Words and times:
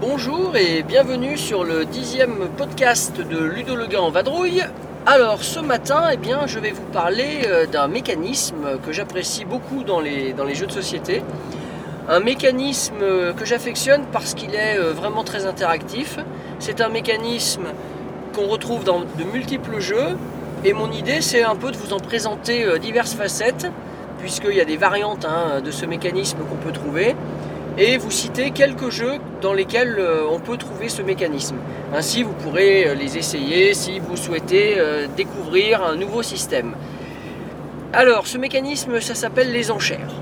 Bonjour 0.00 0.56
et 0.56 0.82
bienvenue 0.82 1.36
sur 1.36 1.62
le 1.62 1.84
dixième 1.84 2.48
podcast 2.56 3.20
de 3.20 3.38
Ludo 3.38 3.76
en 3.96 4.10
vadrouille. 4.10 4.64
Alors 5.10 5.42
ce 5.42 5.58
matin, 5.58 6.10
eh 6.12 6.18
je 6.46 6.58
vais 6.58 6.70
vous 6.70 6.84
parler 6.92 7.40
euh, 7.46 7.64
d'un 7.64 7.88
mécanisme 7.88 8.78
que 8.84 8.92
j'apprécie 8.92 9.46
beaucoup 9.46 9.82
dans 9.82 10.00
les, 10.00 10.34
jeux 10.52 10.66
de 10.66 10.70
société. 10.70 11.22
Un 12.10 12.20
mécanisme 12.20 12.98
euh, 13.00 13.32
que 13.32 13.46
j'affectionne 13.46 14.04
parce 14.12 14.34
qu'il 14.34 14.54
est 14.54 14.76
euh, 14.76 14.92
vraiment 14.92 15.24
très 15.24 15.46
interactif. 15.46 16.18
C'est 16.58 16.82
un 16.82 16.90
mécanisme 16.90 17.68
qu'on 18.34 18.48
retrouve 18.48 18.84
dans 18.84 19.00
de 19.00 19.24
multiples 19.32 19.80
jeux. 19.80 20.18
Et 20.62 20.74
mon 20.74 20.92
idée, 20.92 21.22
c'est 21.22 21.42
un 21.42 21.56
peu 21.56 21.70
de 21.70 21.78
vous 21.78 21.94
en 21.94 22.00
présenter 22.00 22.66
diverses 22.78 23.14
facettes, 23.14 23.66
puisqu'il 24.18 24.56
y 24.56 24.60
a 24.60 24.66
des 24.66 24.76
variantes 24.76 25.24
hein, 25.24 25.62
de 25.62 25.70
ce 25.70 25.86
mécanisme 25.86 26.36
qu'on 26.40 26.56
peut 26.56 26.72
trouver 26.72 27.16
et 27.78 27.96
vous 27.96 28.10
citer 28.10 28.50
quelques 28.50 28.90
jeux 28.90 29.18
dans 29.40 29.52
lesquels 29.52 29.96
euh, 29.98 30.26
on 30.28 30.40
peut 30.40 30.56
trouver 30.56 30.88
ce 30.88 31.00
mécanisme. 31.00 31.56
Ainsi, 31.94 32.24
vous 32.24 32.32
pourrez 32.32 32.88
euh, 32.88 32.94
les 32.94 33.16
essayer 33.16 33.72
si 33.72 34.00
vous 34.00 34.16
souhaitez 34.16 34.74
euh, 34.78 35.06
découvrir 35.16 35.84
un 35.84 35.94
nouveau 35.94 36.22
système. 36.24 36.74
Alors, 37.92 38.26
ce 38.26 38.36
mécanisme, 38.36 39.00
ça 39.00 39.14
s'appelle 39.14 39.52
les 39.52 39.70
enchères. 39.70 40.12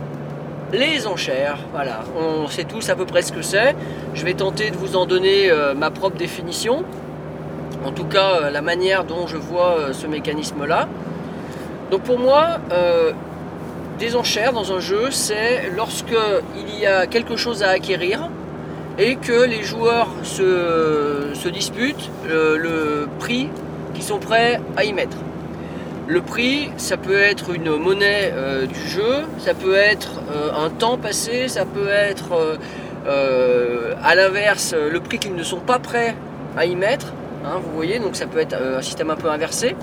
Les 0.73 1.07
enchères, 1.07 1.59
voilà, 1.73 2.01
on 2.19 2.49
sait 2.49 2.65
tous 2.65 2.91
à 2.91 2.97
peu 2.97 3.07
près 3.07 3.23
ce 3.23 3.33
que 3.33 3.41
c'est. 3.41 3.75
Je 4.15 4.25
vais 4.25 4.35
tenter 4.35 4.71
de 4.71 4.77
vous 4.77 4.97
en 4.97 5.07
donner 5.07 5.49
ma 5.77 5.93
propre 5.93 6.17
définition. 6.17 6.85
En 7.85 7.93
tout 7.93 8.05
cas, 8.05 8.51
la 8.51 8.63
manière 8.63 9.05
dont 9.05 9.29
je 9.29 9.37
vois 9.37 9.93
ce 9.93 10.09
mécanisme-là. 10.09 10.89
Donc 11.93 12.03
pour 12.03 12.19
moi, 12.19 12.59
des 13.99 14.17
enchères 14.17 14.53
dans 14.53 14.73
un 14.73 14.81
jeu, 14.81 15.11
c'est 15.11 15.71
lorsque 15.75 16.15
il 16.57 16.79
y 16.79 16.87
a 16.87 17.07
quelque 17.07 17.37
chose 17.37 17.63
à 17.63 17.71
acquérir 17.71 18.29
et 18.99 19.17
que 19.17 19.45
les 19.45 19.63
joueurs 19.63 20.09
se, 20.23 21.49
disputent 21.49 22.11
le, 22.29 23.07
prix 23.19 23.49
qu'ils 23.95 24.05
sont 24.05 24.19
prêts 24.19 24.61
à 24.77 24.85
y 24.85 24.93
mettre. 24.93 25.17
Le 26.09 26.21
prix, 26.21 26.71
ça 26.77 26.97
peut 26.97 27.19
être 27.19 27.55
une 27.55 27.77
monnaie 27.77 28.33
euh, 28.33 28.67
du 28.67 28.89
jeu, 28.89 29.25
ça 29.39 29.55
peut 29.55 29.75
être 29.75 30.21
euh, 30.31 30.51
un 30.55 30.71
temps 30.71 30.99
passé, 30.99 31.49
ça 31.49 31.65
peut 31.65 31.89
être 31.89 32.59
euh, 33.07 33.95
à 34.05 34.15
l'inverse 34.15 34.75
le 34.75 35.01
prix 35.01 35.19
qu'ils 35.19 35.35
ne 35.35 35.43
sont 35.43 35.59
pas 35.59 35.79
prêts 35.79 36.15
à 36.57 36.65
y 36.65 36.77
mettre. 36.77 37.13
hein, 37.45 37.59
vous 37.61 37.75
voyez, 37.75 37.99
donc 37.99 38.15
ça 38.15 38.27
peut 38.27 38.39
être 38.39 38.55
un 38.55 38.83
système 38.83 39.11
un 39.11 39.17
peu 39.17 39.31
inversé. 39.31 39.75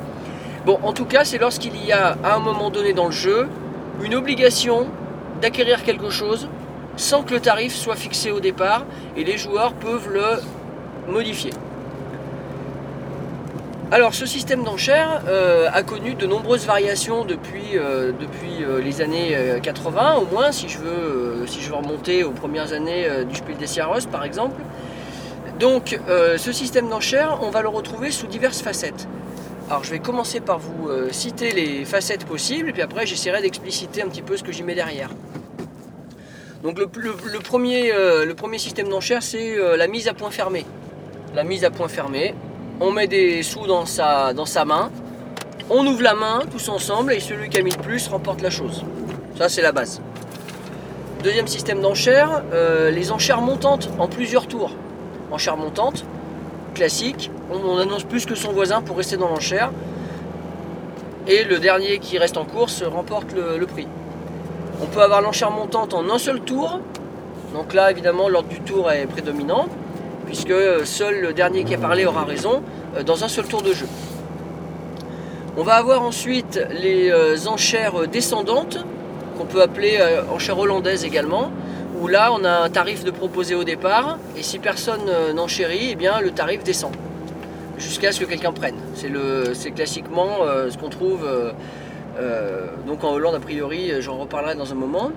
Bon, 0.66 0.80
en 0.82 0.94
tout 0.94 1.06
cas, 1.06 1.26
c'est 1.26 1.40
lorsqu'il 1.40 1.76
y 1.86 1.92
a 1.92 2.16
à 2.24 2.36
un 2.36 2.40
moment 2.40 2.70
donné 2.70 2.94
dans 2.94 3.08
le 3.08 3.12
jeu 3.12 3.50
une 4.02 4.16
obligation 4.16 4.88
d'acquérir 5.42 5.84
quelque 5.84 6.10
chose 6.10 6.48
sans 6.96 7.24
que 7.24 7.34
le 7.34 7.40
tarif 7.40 7.76
soit 7.76 7.96
fixé 7.96 8.32
au 8.32 8.40
départ 8.40 8.86
et 9.18 9.24
les 9.24 9.38
joueurs 9.38 9.74
peuvent 9.74 10.10
le 10.12 11.12
modifier. 11.12 11.52
Alors 13.92 14.16
ce 14.16 14.26
système 14.26 14.64
d'enchères 14.64 15.22
euh, 15.28 15.70
a 15.72 15.84
connu 15.84 16.16
de 16.16 16.26
nombreuses 16.26 16.66
variations 16.66 17.26
depuis, 17.26 17.78
euh, 17.78 18.12
euh, 18.62 18.82
les 18.82 19.02
années 19.02 19.36
euh, 19.36 19.60
80 19.60 20.16
au 20.16 20.34
moins 20.34 20.52
si 20.52 20.68
je 20.68 20.80
veux, 20.80 20.88
euh, 20.88 21.46
remonter 21.72 22.24
aux 22.24 22.32
premières 22.32 22.74
années 22.74 23.06
euh, 23.06 23.24
du 23.24 23.36
Spiel 23.36 23.58
des 23.58 23.68
Jahres 23.68 24.08
par 24.12 24.24
exemple. 24.24 24.60
Donc 25.60 26.00
euh, 26.10 26.38
ce 26.40 26.52
système 26.52 26.90
d'enchères 26.90 27.38
on 27.44 27.52
va 27.52 27.62
le 27.62 27.70
retrouver 27.70 28.10
sous 28.10 28.26
diverses 28.26 28.62
facettes. 28.62 29.08
Je 29.82 29.90
vais 29.90 30.00
commencer 30.00 30.40
par 30.40 30.60
vous 30.60 30.90
euh, 30.90 31.12
citer 31.12 31.52
les 31.52 31.86
facettes 31.86 32.26
possibles 32.26 32.70
et 32.70 32.74
puis 32.74 32.82
après 32.82 33.06
j'essaierai 33.06 33.42
d'expliciter 33.42 34.04
un 34.04 34.08
petit 34.08 34.22
peu 34.22 34.38
ce 34.38 34.44
que 34.44 34.52
j'y 34.52 34.62
mets 34.62 34.76
derrière. 34.76 35.10
Donc 36.62 36.78
le, 36.78 36.86
euh, 36.86 38.34
premier 38.36 38.58
système 38.58 38.90
d'enchères 38.90 39.24
c'est 39.24 39.58
euh, 39.58 39.76
la 39.76 39.88
mise 39.88 40.08
à 40.08 40.14
point 40.14 40.30
fermé. 40.30 40.66
La 41.34 41.44
mise 41.44 41.64
à 41.64 41.72
point 41.72 41.88
fermé, 41.88 42.36
on 42.80 42.92
met 42.92 43.08
des 43.08 43.42
sous 43.42 43.66
dans 43.66 43.86
sa, 43.86 44.34
main, 44.66 44.92
on 45.70 45.86
ouvre 45.88 46.04
la 46.04 46.14
main 46.14 46.42
tous 46.52 46.70
ensemble 46.70 47.14
et 47.14 47.20
celui 47.20 47.50
qui 47.50 47.58
a 47.58 47.64
mis 47.64 47.72
le 47.72 47.82
plus 47.82 48.08
remporte 48.08 48.42
la 48.42 48.52
chose. 48.52 48.84
Ça 49.38 49.50
c'est 49.50 49.64
la 49.64 49.72
base. 49.72 50.02
Deuxième 51.24 51.48
système 51.48 51.82
d'enchères, 51.82 52.44
les 52.92 53.12
enchères 53.12 53.42
montantes 53.42 53.90
en 53.98 54.08
plusieurs 54.08 54.46
tours. 54.48 54.72
Enchères 55.32 55.58
montantes, 55.58 56.06
classique, 56.74 57.32
on, 57.52 57.58
on 57.58 57.78
annonce 57.78 58.04
plus 58.04 58.26
que 58.26 58.36
son 58.36 58.52
voisin 58.52 58.82
pour 58.82 58.98
rester 58.98 59.18
dans 59.18 59.30
l'enchère. 59.30 59.72
Et 61.28 61.44
le 61.44 61.60
dernier 61.60 62.00
qui 62.00 62.18
reste 62.18 62.38
en 62.38 62.46
course 62.46 62.84
remporte 62.84 63.32
le, 63.34 63.58
le 63.58 63.66
prix. 63.66 63.88
On 64.82 64.86
peut 64.88 65.02
avoir 65.02 65.22
l'enchère 65.22 65.52
montante 65.52 65.94
en 65.94 66.10
un 66.10 66.18
seul 66.18 66.42
tour. 66.42 66.80
Donc 67.54 67.74
là 67.74 67.92
évidemment 67.92 68.28
l'ordre 68.28 68.50
du 68.50 68.60
tour 68.60 68.92
est 68.92 69.06
prédominant 69.06 69.68
puisque 70.26 70.54
seul 70.86 71.22
le 71.22 71.34
dernier 71.34 71.64
qui 71.64 71.76
a 71.76 71.78
parlé 71.78 72.06
aura 72.06 72.24
raison 72.24 72.64
euh, 72.98 73.04
dans 73.04 73.24
un 73.24 73.28
seul 73.28 73.46
tour 73.46 73.62
de 73.62 73.74
jeu. 73.74 73.88
On 75.56 75.64
va 75.64 75.76
avoir 75.76 76.02
ensuite 76.02 76.60
les 76.72 77.12
euh, 77.12 77.38
enchères 77.46 78.08
descendantes, 78.08 78.84
qu'on 79.38 79.46
peut 79.46 79.62
appeler 79.62 79.98
euh, 80.00 80.24
enchères 80.34 80.58
hollandaises 80.58 81.06
également, 81.06 81.52
là 82.08 82.32
on 82.34 82.44
a 82.44 82.52
un 82.52 82.70
tarif 82.70 83.04
de 83.04 83.12
proposé 83.12 83.56
au 83.56 83.64
départ, 83.64 84.18
et 84.38 84.44
si 84.44 84.60
personne 84.60 85.08
euh, 85.08 85.34
n'enchérit, 85.34 85.90
eh 85.92 85.96
bien 85.96 86.20
le 86.22 86.32
tarif 86.32 86.64
descend, 86.64 86.92
jusqu'à 87.78 88.12
ce 88.12 88.20
que 88.20 88.26
quelqu'un 88.26 88.52
prenne. 88.52 88.76
C'est 88.96 89.72
classiquement 89.72 90.38
euh, 90.42 90.70
ce 90.70 90.78
qu'on 90.78 90.90
trouve 90.90 91.26
euh, 91.26 92.68
donc 92.86 93.04
en 93.04 93.14
Hollande 93.14 93.36
a 93.36 93.40
priori, 93.40 94.02
j'en 94.02 94.18
reparlerai 94.18 94.56
dans 94.56 94.72
un 94.72 94.76
moment. 94.76 95.12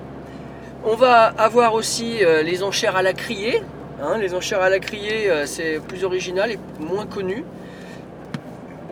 On 0.85 0.95
va 0.95 1.25
avoir 1.39 1.75
aussi 1.75 2.19
les 2.45 2.63
enchères 2.63 2.97
à 2.97 3.03
la 3.03 3.13
criée, 3.13 3.63
Hein, 3.99 4.19
les 4.19 4.35
enchères 4.35 4.61
à 4.61 4.69
la 4.69 4.79
criée, 4.79 5.31
c'est 5.47 5.81
plus 5.89 6.05
original 6.05 6.51
et 6.51 6.59
moins 6.79 7.07
connu. 7.07 7.45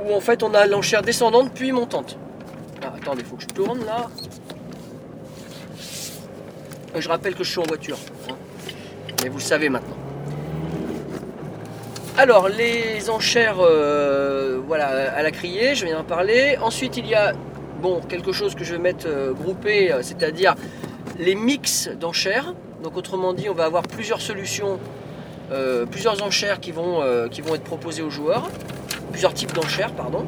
Où 0.03 0.15
en 0.15 0.21
fait 0.21 0.43
on 0.43 0.55
a 0.55 0.67
l'enchère 0.67 1.03
descendante 1.03 1.51
puis 1.55 1.73
montante. 1.73 2.17
Ah, 2.83 2.93
attendez, 2.97 3.21
il 3.21 3.27
faut 3.27 3.37
que 3.37 3.43
je 3.43 3.49
tourne 3.49 3.85
là. 3.85 4.09
Euh, 6.95 7.01
Je 7.01 7.09
rappelle 7.09 7.35
que 7.35 7.45
je 7.45 7.51
suis 7.51 7.61
en 7.61 7.65
voiture. 7.65 7.99
hein. 8.31 8.35
Mais 9.23 9.29
vous 9.29 9.39
le 9.39 9.43
savez 9.43 9.69
maintenant. 9.69 9.97
Alors, 12.17 12.49
les 12.49 13.11
enchères 13.11 13.57
euh, 13.61 14.61
voilà, 14.67 15.13
à 15.13 15.23
la 15.23 15.31
criée, 15.33 15.75
je 15.75 15.85
viens 15.85 15.97
d'en 15.97 16.05
parler. 16.05 16.57
Ensuite, 16.63 16.97
il 16.97 17.07
y 17.07 17.15
a 17.15 17.33
bon, 17.83 18.01
quelque 18.09 18.33
chose 18.33 18.55
que 18.55 18.63
je 18.65 18.73
vais 18.73 18.79
mettre 18.79 19.07
euh, 19.09 19.33
groupé, 19.33 19.93
c'est-à-dire 20.03 20.55
les 21.19 21.35
mix 21.35 21.89
d'enchères. 21.89 22.55
Donc 22.83 22.97
autrement 22.97 23.33
dit, 23.33 23.49
on 23.49 23.55
va 23.55 23.65
avoir 23.65 23.83
plusieurs 23.83 24.21
solutions, 24.21 24.79
plusieurs 25.91 26.23
enchères 26.23 26.61
qui 26.61 26.71
vont, 26.71 27.03
être 27.05 27.63
proposées 27.63 28.03
aux 28.03 28.11
joueurs, 28.11 28.51
plusieurs 29.11 29.33
types 29.33 29.55
d'enchères, 29.55 29.93
pardon. 29.93 30.27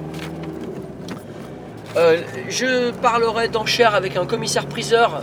Je 2.49 2.93
parlerai 2.93 3.49
d'enchères 3.49 3.95
avec 3.95 4.17
un 4.17 4.25
commissaire-priseur 4.25 5.21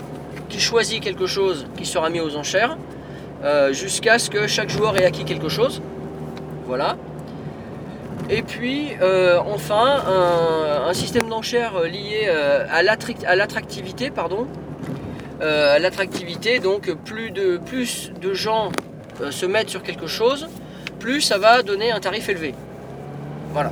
choisit 0.59 1.02
quelque 1.02 1.25
chose 1.25 1.68
qui 1.78 1.86
sera 1.86 2.09
mis 2.09 2.19
aux 2.19 2.36
enchères, 2.36 2.78
euh, 3.44 3.74
jusqu'à 3.74 4.19
ce 4.19 4.30
que 4.30 4.47
chaque 4.47 4.69
joueur 4.69 4.97
ait 4.97 5.06
acquis 5.06 5.25
quelque 5.25 5.50
chose. 5.50 5.81
Voilà. 6.66 6.96
Et 8.30 8.41
puis 8.41 8.91
euh, 9.02 9.38
enfin 9.46 10.02
un, 10.88 10.94
système 10.94 11.28
d'enchères 11.28 11.81
lié 11.84 12.28
euh, 12.28 12.66
à 12.72 12.81
l'attrac- 12.84 13.25
à 13.25 13.36
l'attractivité, 13.36 14.11
pardon, 14.11 14.47
euh, 15.41 15.78
l'attractivité, 15.79 16.59
donc 16.59 16.94
plus 17.03 17.32
de, 17.32 17.58
plus 17.58 18.11
de 18.22 18.34
gens 18.34 18.72
se 19.29 19.46
mettent 19.46 19.70
sur 19.70 19.84
quelque 19.84 20.08
chose, 20.08 20.47
plus 20.99 21.20
ça 21.22 21.38
va 21.38 21.64
donner 21.64 21.91
un 21.91 21.99
tarif 21.99 22.29
élevé. 22.29 22.56
Voilà. 23.52 23.72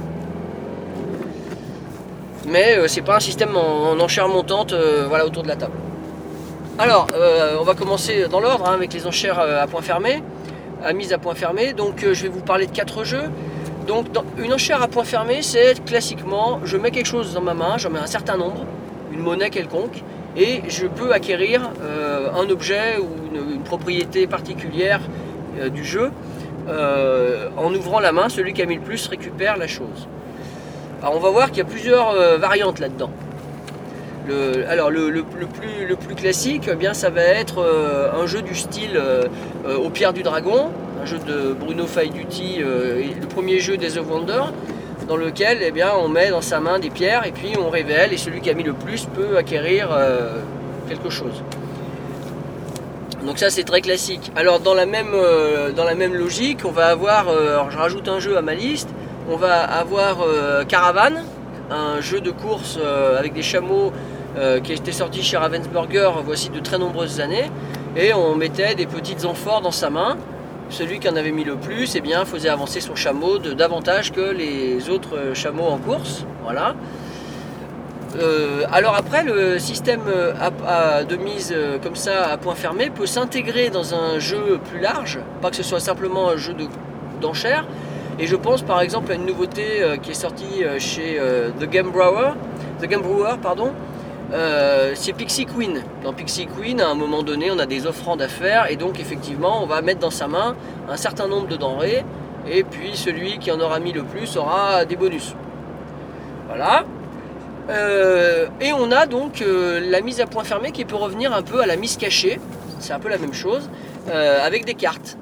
Mais 2.47 2.87
c'est 2.87 3.01
pas 3.01 3.17
un 3.17 3.19
système 3.19 3.55
en, 3.55 3.91
en 3.91 3.99
enchères 3.99 4.27
montantes 4.27 4.73
euh, 4.73 5.05
voilà, 5.07 5.25
autour 5.25 5.43
de 5.43 5.47
la 5.47 5.55
table. 5.55 5.73
Alors, 6.79 7.07
euh, 7.13 7.57
on 7.59 7.63
va 7.63 7.75
commencer 7.75 8.27
dans 8.29 8.39
l'ordre 8.39 8.67
hein, 8.67 8.73
avec 8.73 8.93
les 8.93 9.05
enchères 9.05 9.39
euh, 9.39 9.61
à 9.61 9.67
point 9.67 9.81
fermé, 9.81 10.23
à 10.83 10.93
mise 10.93 11.11
à 11.11 11.17
point 11.17 11.35
fermé. 11.35 11.73
Donc 11.73 12.03
euh, 12.03 12.13
je 12.13 12.23
vais 12.23 12.29
vous 12.29 12.39
parler 12.39 12.65
de 12.65 12.71
quatre 12.71 13.03
jeux. 13.03 13.29
Donc 13.87 14.07
une 14.37 14.53
enchère 14.53 14.81
à 14.81 14.87
point 14.87 15.03
fermé, 15.03 15.41
c'est 15.41 15.83
classiquement, 15.83 16.61
je 16.63 16.77
mets 16.77 16.91
quelque 16.91 17.07
chose 17.07 17.33
dans 17.33 17.41
ma 17.41 17.53
main, 17.53 17.77
j'en 17.77 17.89
mets 17.89 17.99
un 17.99 18.07
certain 18.07 18.37
nombre, 18.37 18.65
une 19.11 19.19
monnaie 19.19 19.49
quelconque, 19.49 20.01
et 20.37 20.61
je 20.69 20.87
peux 20.87 21.11
acquérir 21.11 21.71
un 22.33 22.49
objet 22.49 22.99
ou 22.99 23.07
une, 23.27 23.55
une 23.55 23.63
propriété 23.63 24.27
particulière 24.27 25.01
du 25.73 25.83
jeu. 25.83 26.11
En 26.69 27.73
ouvrant 27.73 27.99
la 27.99 28.11
main, 28.11 28.29
celui 28.29 28.53
qui 28.53 28.61
a 28.61 28.65
mis 28.65 28.75
le 28.75 28.81
plus 28.81 29.07
récupère 29.07 29.57
la 29.57 29.67
chose. 29.67 30.07
Alors 31.01 31.15
on 31.17 31.19
va 31.19 31.31
voir 31.31 31.49
qu'il 31.49 31.57
y 31.57 31.61
a 31.61 31.65
plusieurs 31.65 32.13
variantes 32.37 32.79
là-dedans. 32.79 33.09
Alors 34.69 34.89
le, 34.89 35.23
plus, 35.23 36.15
classique, 36.15 36.69
eh 36.71 36.75
bien, 36.75 36.93
ça 36.93 37.09
va 37.09 37.21
être 37.21 37.59
euh, 37.59 38.11
un 38.13 38.25
jeu 38.25 38.41
du 38.41 38.55
style 38.55 38.95
euh, 38.95 39.25
euh, 39.65 39.77
Aux 39.77 39.89
pierres 39.89 40.13
du 40.13 40.23
dragon, 40.23 40.69
un 41.01 41.05
jeu 41.05 41.17
de 41.19 41.53
Bruno 41.53 41.85
Faiduti, 41.85 42.59
le 42.59 43.27
premier 43.27 43.59
jeu 43.59 43.75
des 43.75 43.97
of 43.97 44.09
Wonder, 44.09 44.43
dans 45.07 45.17
lequel 45.17 45.59
eh 45.61 45.71
bien, 45.71 45.89
on 45.99 46.07
met 46.07 46.29
dans 46.29 46.41
sa 46.41 46.59
main 46.59 46.79
des 46.79 46.89
pierres 46.89 47.25
et 47.25 47.31
puis 47.31 47.53
on 47.59 47.69
révèle 47.69 48.13
et 48.13 48.17
celui 48.17 48.39
qui 48.39 48.49
a 48.49 48.53
mis 48.53 48.63
le 48.63 48.73
plus 48.73 49.05
peut 49.05 49.35
acquérir 49.37 49.89
quelque 50.87 51.09
chose. 51.09 51.43
Donc 53.25 53.39
ça 53.39 53.49
c'est 53.49 53.63
très 53.63 53.81
classique. 53.81 54.31
Alors 54.35 54.59
dans 54.59 54.75
la 54.75 54.85
même, 54.85 56.13
logique, 56.13 56.59
on 56.65 56.71
va 56.71 56.87
avoir, 56.87 57.27
je 57.71 57.77
rajoute 57.77 58.07
un 58.07 58.19
jeu 58.19 58.37
à 58.37 58.41
ma 58.41 58.53
liste, 58.53 58.89
on 59.29 59.37
va 59.37 59.61
avoir 59.61 60.21
euh, 60.21 60.65
Caravan, 60.65 61.23
un 61.69 62.01
jeu 62.01 62.21
de 62.21 62.31
course 62.31 62.77
avec 63.17 63.33
des 63.33 63.41
chameaux 63.41 63.91
qui 64.63 64.73
était 64.73 64.91
sorti 64.91 65.21
chez 65.23 65.37
Ravensburger 65.37 66.11
voici 66.25 66.49
de 66.49 66.59
très 66.59 66.77
nombreuses 66.77 67.19
années. 67.19 67.49
Et 67.95 68.13
on 68.13 68.35
mettait 68.35 68.75
des 68.75 68.85
petites 68.85 69.25
amphores 69.25 69.61
dans 69.61 69.71
sa 69.71 69.89
main. 69.89 70.17
Celui 70.69 70.99
qui 70.99 71.09
en 71.09 71.17
avait 71.17 71.31
mis 71.33 71.43
le 71.43 71.57
plus 71.57 71.97
eh 71.97 71.99
bien, 72.01 72.23
faisait 72.23 72.47
avancer 72.47 72.79
son 72.79 72.95
chameau 72.95 73.39
de 73.39 73.51
davantage 73.51 74.13
que 74.13 74.21
les 74.21 74.89
autres 74.89 75.17
euh, 75.17 75.33
chameaux 75.33 75.65
en 75.67 75.77
course. 75.77 76.25
Voilà. 76.43 76.75
Euh, 78.17 78.63
alors 78.71 78.95
après, 78.95 79.23
le 79.23 79.59
système 79.59 80.01
euh, 80.07 81.03
de 81.03 81.15
mise 81.17 81.53
euh, 81.55 81.77
comme 81.79 81.95
ça 81.95 82.25
à 82.31 82.37
point 82.37 82.55
fermé 82.55 82.89
peut 82.89 83.05
s'intégrer 83.05 83.69
dans 83.69 83.93
un 83.93 84.19
jeu 84.19 84.59
plus 84.69 84.79
large, 84.79 85.19
pas 85.41 85.49
que 85.49 85.55
ce 85.57 85.63
soit 85.63 85.79
simplement 85.79 86.29
un 86.29 86.37
jeu 86.37 86.53
de- 86.53 86.67
d'enchères. 87.21 87.65
Et 88.19 88.27
je 88.27 88.35
pense 88.35 88.61
par 88.61 88.81
exemple 88.81 89.11
à 89.11 89.15
une 89.15 89.25
nouveauté 89.25 89.81
euh, 89.81 89.97
qui 89.97 90.11
est 90.11 90.13
sortie 90.13 90.63
euh, 90.63 90.77
chez 90.79 91.17
euh, 91.19 91.49
The 91.59 91.69
Game 91.69 91.89
Brewer, 91.91 92.31
The 92.81 92.85
Game 92.85 93.01
Brewer 93.01 93.35
pardon, 93.41 93.71
euh, 94.33 94.93
c'est 94.95 95.13
Pixie 95.13 95.45
Queen. 95.45 95.83
Dans 96.03 96.13
Pixie 96.13 96.47
Queen, 96.47 96.79
à 96.79 96.89
un 96.89 96.95
moment 96.95 97.21
donné, 97.21 97.51
on 97.51 97.59
a 97.59 97.65
des 97.65 97.85
offrandes 97.85 98.21
à 98.21 98.27
faire 98.27 98.71
et 98.71 98.77
donc 98.77 98.99
effectivement, 98.99 99.61
on 99.61 99.65
va 99.65 99.81
mettre 99.81 99.99
dans 99.99 100.11
sa 100.11 100.27
main 100.27 100.55
un 100.89 100.95
certain 100.95 101.27
nombre 101.27 101.47
de 101.47 101.57
denrées 101.57 102.05
et 102.49 102.63
puis 102.63 102.95
celui 102.95 103.39
qui 103.39 103.51
en 103.51 103.59
aura 103.59 103.79
mis 103.79 103.91
le 103.91 104.03
plus 104.03 104.37
aura 104.37 104.85
des 104.85 104.95
bonus. 104.95 105.35
Voilà. 106.47 106.85
Euh, 107.69 108.47
et 108.59 108.71
on 108.73 108.91
a 108.91 109.05
donc 109.05 109.41
euh, 109.41 109.79
la 109.81 110.01
mise 110.01 110.21
à 110.21 110.27
point 110.27 110.43
fermé 110.43 110.71
qui 110.71 110.85
peut 110.85 110.95
revenir 110.95 111.33
un 111.33 111.41
peu 111.41 111.61
à 111.61 111.65
la 111.65 111.75
mise 111.75 111.97
cachée, 111.97 112.39
c'est 112.79 112.93
un 112.93 112.99
peu 112.99 113.09
la 113.09 113.17
même 113.17 113.33
chose, 113.33 113.69
avec 114.11 114.65
des 114.65 114.73
cartes. 114.73 115.17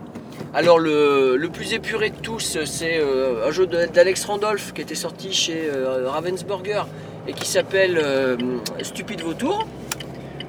Alors 0.54 0.80
le, 0.80 1.48
plus 1.52 1.74
épuré 1.74 2.10
de 2.10 2.16
tous, 2.16 2.58
c'est 2.66 3.04
un 3.46 3.52
jeu 3.52 3.68
d'Alex 3.68 4.24
Randolph 4.26 4.72
qui 4.74 4.82
était 4.82 4.96
sorti 4.96 5.34
chez 5.34 5.70
Ravensburger 6.06 6.84
et 7.28 7.34
qui 7.34 7.48
s'appelle 7.48 8.00
euh, 8.02 8.38
Stupide 8.82 9.22
Vautour. 9.22 9.68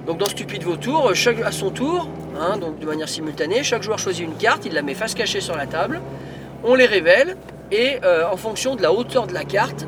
Donc 0.07 0.19
dans 0.19 0.27
Stupide 0.27 0.63
Vautour, 0.63 1.15
chaque, 1.15 1.41
à 1.43 1.53
son 1.53 1.71
tour, 1.71 2.09
hein, 2.39 2.57
donc 2.57 2.79
de 2.79 2.87
manière 2.87 3.09
simultanée, 3.09 3.63
chaque 3.63 3.83
joueur 3.83 3.99
choisit 3.99 4.25
une 4.25 4.37
carte, 4.37 4.65
il 4.65 4.73
la 4.73 4.83
met 4.83 4.95
face 4.95 5.15
cachée 5.15 5.41
sur 5.41 5.57
la 5.57 5.67
table, 5.67 6.01
on 6.65 6.75
les 6.75 6.87
révèle 6.87 7.37
et 7.71 7.99
euh, 8.03 8.25
en 8.31 8.37
fonction 8.37 8.77
de 8.77 8.83
la 8.83 8.93
hauteur 8.93 9.27
de 9.27 9.35
la 9.35 9.45
carte, 9.45 9.87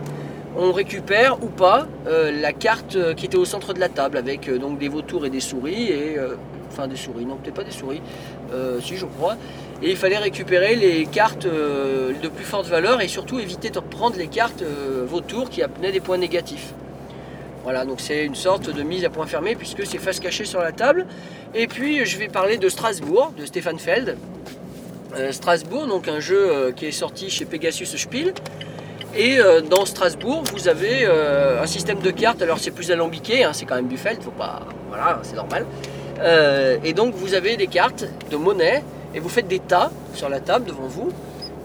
on 0.56 0.72
récupère 0.72 1.42
ou 1.42 1.48
pas 1.48 1.86
euh, 2.06 2.30
la 2.30 2.52
carte 2.52 2.96
euh, 2.96 3.14
qui 3.14 3.26
était 3.26 3.36
au 3.36 3.44
centre 3.44 3.72
de 3.72 3.80
la 3.80 3.88
table 3.88 4.18
avec 4.18 4.48
euh, 4.48 4.58
donc 4.58 4.78
des 4.78 4.88
vautours 4.88 5.24
et 5.26 5.30
des 5.30 5.40
souris 5.40 5.88
et 5.88 6.18
euh, 6.18 6.36
enfin 6.70 6.86
des 6.88 6.96
souris 6.96 7.24
non 7.24 7.36
peut-être 7.36 7.54
pas 7.54 7.64
des 7.64 7.70
souris 7.70 8.02
euh, 8.52 8.78
si 8.80 8.96
je 8.96 9.06
crois 9.06 9.36
et 9.82 9.90
il 9.90 9.96
fallait 9.96 10.18
récupérer 10.18 10.76
les 10.76 11.06
cartes 11.06 11.46
euh, 11.46 12.12
de 12.22 12.28
plus 12.28 12.44
forte 12.44 12.66
valeur 12.66 13.00
et 13.00 13.08
surtout 13.08 13.40
éviter 13.40 13.70
de 13.70 13.80
prendre 13.80 14.16
les 14.16 14.28
cartes 14.28 14.62
euh, 14.62 15.04
vautours 15.06 15.50
qui 15.50 15.62
amenaient 15.62 15.92
des 15.92 16.00
points 16.00 16.18
négatifs 16.18 16.72
voilà 17.64 17.84
donc 17.84 18.00
c'est 18.00 18.24
une 18.24 18.34
sorte 18.34 18.70
de 18.70 18.82
mise 18.82 19.04
à 19.04 19.10
point 19.10 19.26
fermé 19.26 19.56
puisque 19.56 19.84
c'est 19.84 19.98
face 19.98 20.20
cachée 20.20 20.44
sur 20.44 20.60
la 20.60 20.72
table 20.72 21.06
et 21.54 21.66
puis 21.66 22.04
je 22.06 22.16
vais 22.18 22.28
parler 22.28 22.58
de 22.58 22.68
Strasbourg 22.68 23.32
de 23.36 23.44
Stéphane 23.44 23.78
Feld 23.78 24.16
Euh, 25.14 25.30
Strasbourg 25.30 25.86
donc 25.88 26.08
un 26.08 26.20
jeu 26.20 26.72
qui 26.74 26.86
est 26.86 26.98
sorti 27.04 27.28
chez 27.28 27.44
Pegasus 27.44 27.98
Spiel 27.98 28.32
et 29.14 29.36
dans 29.68 29.84
Strasbourg, 29.84 30.42
vous 30.54 30.68
avez 30.68 31.04
un 31.04 31.66
système 31.66 32.00
de 32.00 32.10
cartes. 32.10 32.40
Alors 32.40 32.58
c'est 32.58 32.70
plus 32.70 32.90
alambiqué, 32.90 33.44
hein, 33.44 33.52
c'est 33.52 33.66
quand 33.66 33.74
même 33.74 33.88
du 33.88 33.98
felt, 33.98 34.22
faut 34.22 34.30
pas, 34.30 34.60
voilà, 34.88 35.20
c'est 35.22 35.36
normal. 35.36 35.66
Et 36.82 36.94
donc 36.94 37.14
vous 37.14 37.34
avez 37.34 37.58
des 37.58 37.66
cartes 37.66 38.06
de 38.30 38.36
monnaie 38.38 38.82
et 39.14 39.20
vous 39.20 39.28
faites 39.28 39.48
des 39.48 39.58
tas 39.58 39.90
sur 40.14 40.28
la 40.28 40.40
table 40.40 40.64
devant 40.66 40.86
vous 40.86 41.10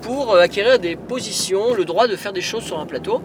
pour 0.01 0.33
euh, 0.33 0.41
acquérir 0.41 0.79
des 0.79 0.95
positions, 0.95 1.73
le 1.73 1.85
droit 1.85 2.07
de 2.07 2.15
faire 2.15 2.33
des 2.33 2.41
choses 2.41 2.63
sur 2.63 2.79
un 2.79 2.85
plateau. 2.85 3.21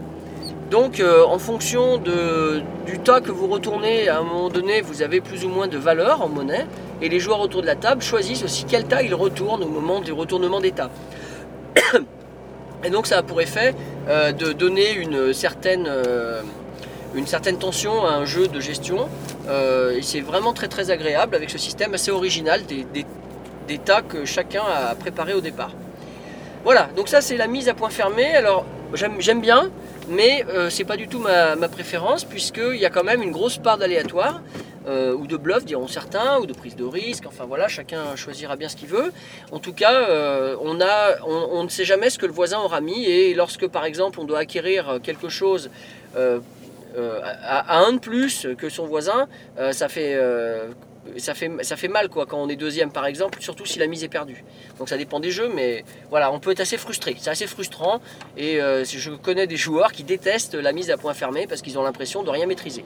Donc 0.71 1.01
euh, 1.01 1.25
en 1.25 1.39
fonction 1.39 1.99
du 1.99 2.99
tas 3.01 3.21
que 3.21 3.31
vous 3.31 3.47
retournez, 3.47 4.09
à 4.09 4.19
un 4.19 4.23
moment 4.23 4.49
donné, 4.49 4.81
vous 4.81 5.03
avez 5.03 5.21
plus 5.21 5.45
ou 5.45 5.49
moins 5.49 5.69
de 5.69 5.77
valeur 5.77 6.23
en 6.23 6.29
monnaie. 6.29 6.67
Et 7.03 7.09
les 7.09 7.21
joueurs 7.21 7.41
autour 7.41 7.61
de 7.63 7.67
la 7.67 7.75
table 7.75 8.01
choisissent 8.01 8.43
aussi 8.45 8.65
quel 8.65 8.85
tas 8.85 9.03
ils 9.03 9.15
retournent 9.15 9.63
au 9.65 9.69
moment 9.69 10.01
du 10.01 10.13
retournement 10.13 10.61
des 10.61 10.73
tas. 10.73 10.91
Et 12.85 12.91
donc 12.91 13.07
ça 13.07 13.19
a 13.19 13.23
pour 13.23 13.41
effet 13.41 13.75
euh, 14.09 14.33
de 14.33 14.53
donner 14.53 14.95
une 14.95 15.33
certaine, 15.35 15.91
une 17.15 17.27
certaine 17.27 17.59
tension 17.59 18.05
à 18.07 18.13
un 18.13 18.25
jeu 18.25 18.49
de 18.49 18.61
gestion. 18.61 19.09
Et 19.49 20.03
c'est 20.03 20.21
vraiment 20.21 20.53
très 20.55 20.69
très 20.69 20.91
agréable 20.91 21.35
avec 21.35 21.51
ce 21.51 21.59
système 21.59 21.93
assez 21.95 22.11
original 22.11 22.65
des, 22.65 22.87
des- 22.95 23.05
des 23.67 23.79
tas 23.79 24.03
que 24.03 24.25
chacun 24.25 24.63
a 24.63 24.95
préparé 24.95 25.35
au 25.35 25.41
départ. 25.41 25.73
Voilà, 26.65 26.89
donc 26.97 27.09
ça 27.09 27.21
c'est 27.21 27.37
la 27.37 27.47
mise 27.47 27.69
à 27.69 27.75
point 27.75 27.91
fermé. 27.91 28.25
Alors 28.35 28.65
j'aime 28.95 29.41
bien, 29.41 29.71
mais 30.09 30.45
euh, 30.49 30.71
c'est 30.71 30.85
pas 30.85 30.97
du 30.97 31.09
tout 31.09 31.19
ma, 31.19 31.57
préférence 31.69 32.25
puisqu'il 32.25 32.77
y 32.77 32.87
a 32.87 32.91
quand 32.91 33.05
même 33.05 33.23
une 33.23 33.33
grosse 33.33 33.59
part 33.59 33.79
d'aléatoire. 33.79 34.41
euh, 34.87 35.15
ou 35.15 35.27
de 35.27 35.37
bluff 35.37 35.65
diront 35.65 35.87
certains, 35.87 36.39
ou 36.39 36.47
de 36.47 36.53
prise 36.53 36.77
de 36.77 36.85
risque, 36.85 37.25
enfin 37.27 37.45
voilà, 37.45 37.69
chacun 37.69 38.17
choisira 38.17 38.57
bien 38.57 38.69
ce 38.69 38.77
qu'il 38.77 38.89
veut. 38.89 39.13
En 39.53 39.59
tout 39.59 39.73
cas, 39.73 40.09
euh, 40.09 40.57
on, 40.61 41.63
ne 41.63 41.69
sait 41.69 41.85
jamais 41.85 42.11
ce 42.11 42.19
que 42.19 42.27
le 42.27 42.33
voisin 42.33 42.59
aura 42.59 42.81
mis, 42.81 43.05
et 43.05 43.35
lorsque 43.35 43.67
par 43.69 43.85
exemple 43.85 44.19
on 44.21 44.25
doit 44.25 44.41
acquérir 44.41 44.99
quelque 45.03 45.29
chose 45.29 45.71
euh, 46.17 46.41
à, 47.45 47.79
un 47.79 47.93
de 47.93 47.99
plus 47.99 48.47
que 48.59 48.69
son 48.69 48.87
voisin, 48.87 49.29
ça, 49.71 49.89
fait, 49.89 50.19
ça, 51.17 51.35
fait, 51.35 51.89
mal 51.89 52.09
quoi, 52.09 52.27
quand 52.27 52.39
on 52.39 52.49
est 52.49 52.57
deuxième 52.57 52.91
par 52.91 53.07
exemple, 53.07 53.41
surtout 53.41 53.67
si 53.67 53.79
la 53.79 53.87
mise 53.87 54.05
est 54.05 54.09
perdue. 54.09 54.45
Donc 54.79 54.89
ça 54.89 54.97
dépend 54.97 55.21
des 55.21 55.31
jeux, 55.31 55.51
mais 55.55 55.85
voilà, 56.11 56.33
on 56.33 56.41
peut 56.41 56.51
être 56.51 56.61
assez 56.61 56.79
frustré, 56.79 57.17
c'est 57.19 57.31
assez 57.31 57.47
frustrant, 57.47 58.01
et 58.37 58.61
euh, 58.61 58.85
je 58.85 59.11
connais 59.11 59.47
des 59.47 59.57
joueurs 59.57 59.93
qui 59.93 60.05
détestent 60.05 60.55
la 60.55 60.73
mise 60.73 60.91
à 60.91 60.97
point 60.97 61.15
fermé 61.15 61.47
parce 61.47 61.63
qu'ils 61.63 61.79
ont 61.79 61.83
l'impression 61.83 62.23
de 62.23 62.31
rien 62.31 62.47
maîtriser. 62.47 62.85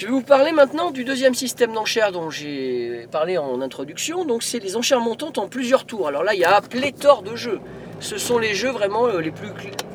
Je 0.00 0.06
vais 0.06 0.12
vous 0.12 0.22
parler 0.22 0.52
maintenant 0.52 0.90
du 0.92 1.04
deuxième 1.04 1.34
système 1.34 1.74
d'enchères 1.74 2.10
dont 2.10 2.30
j'ai 2.30 3.06
parlé 3.10 3.36
en 3.36 3.60
introduction. 3.60 4.24
Donc, 4.24 4.42
c'est 4.42 4.58
les 4.58 4.74
enchères 4.76 5.00
montantes 5.00 5.36
en 5.36 5.46
plusieurs 5.46 5.84
tours. 5.84 6.08
Alors 6.08 6.24
là, 6.24 6.32
il 6.32 6.40
y 6.40 6.44
a 6.44 6.58
pléthore 6.62 7.22
de 7.22 7.36
jeux. 7.36 7.60
Ce 8.00 8.18
sont 8.18 8.38
les 8.38 8.54
jeux 8.54 8.70
vraiment 8.70 9.06
euh, 9.06 9.20
les 9.20 9.30
plus 9.30 9.48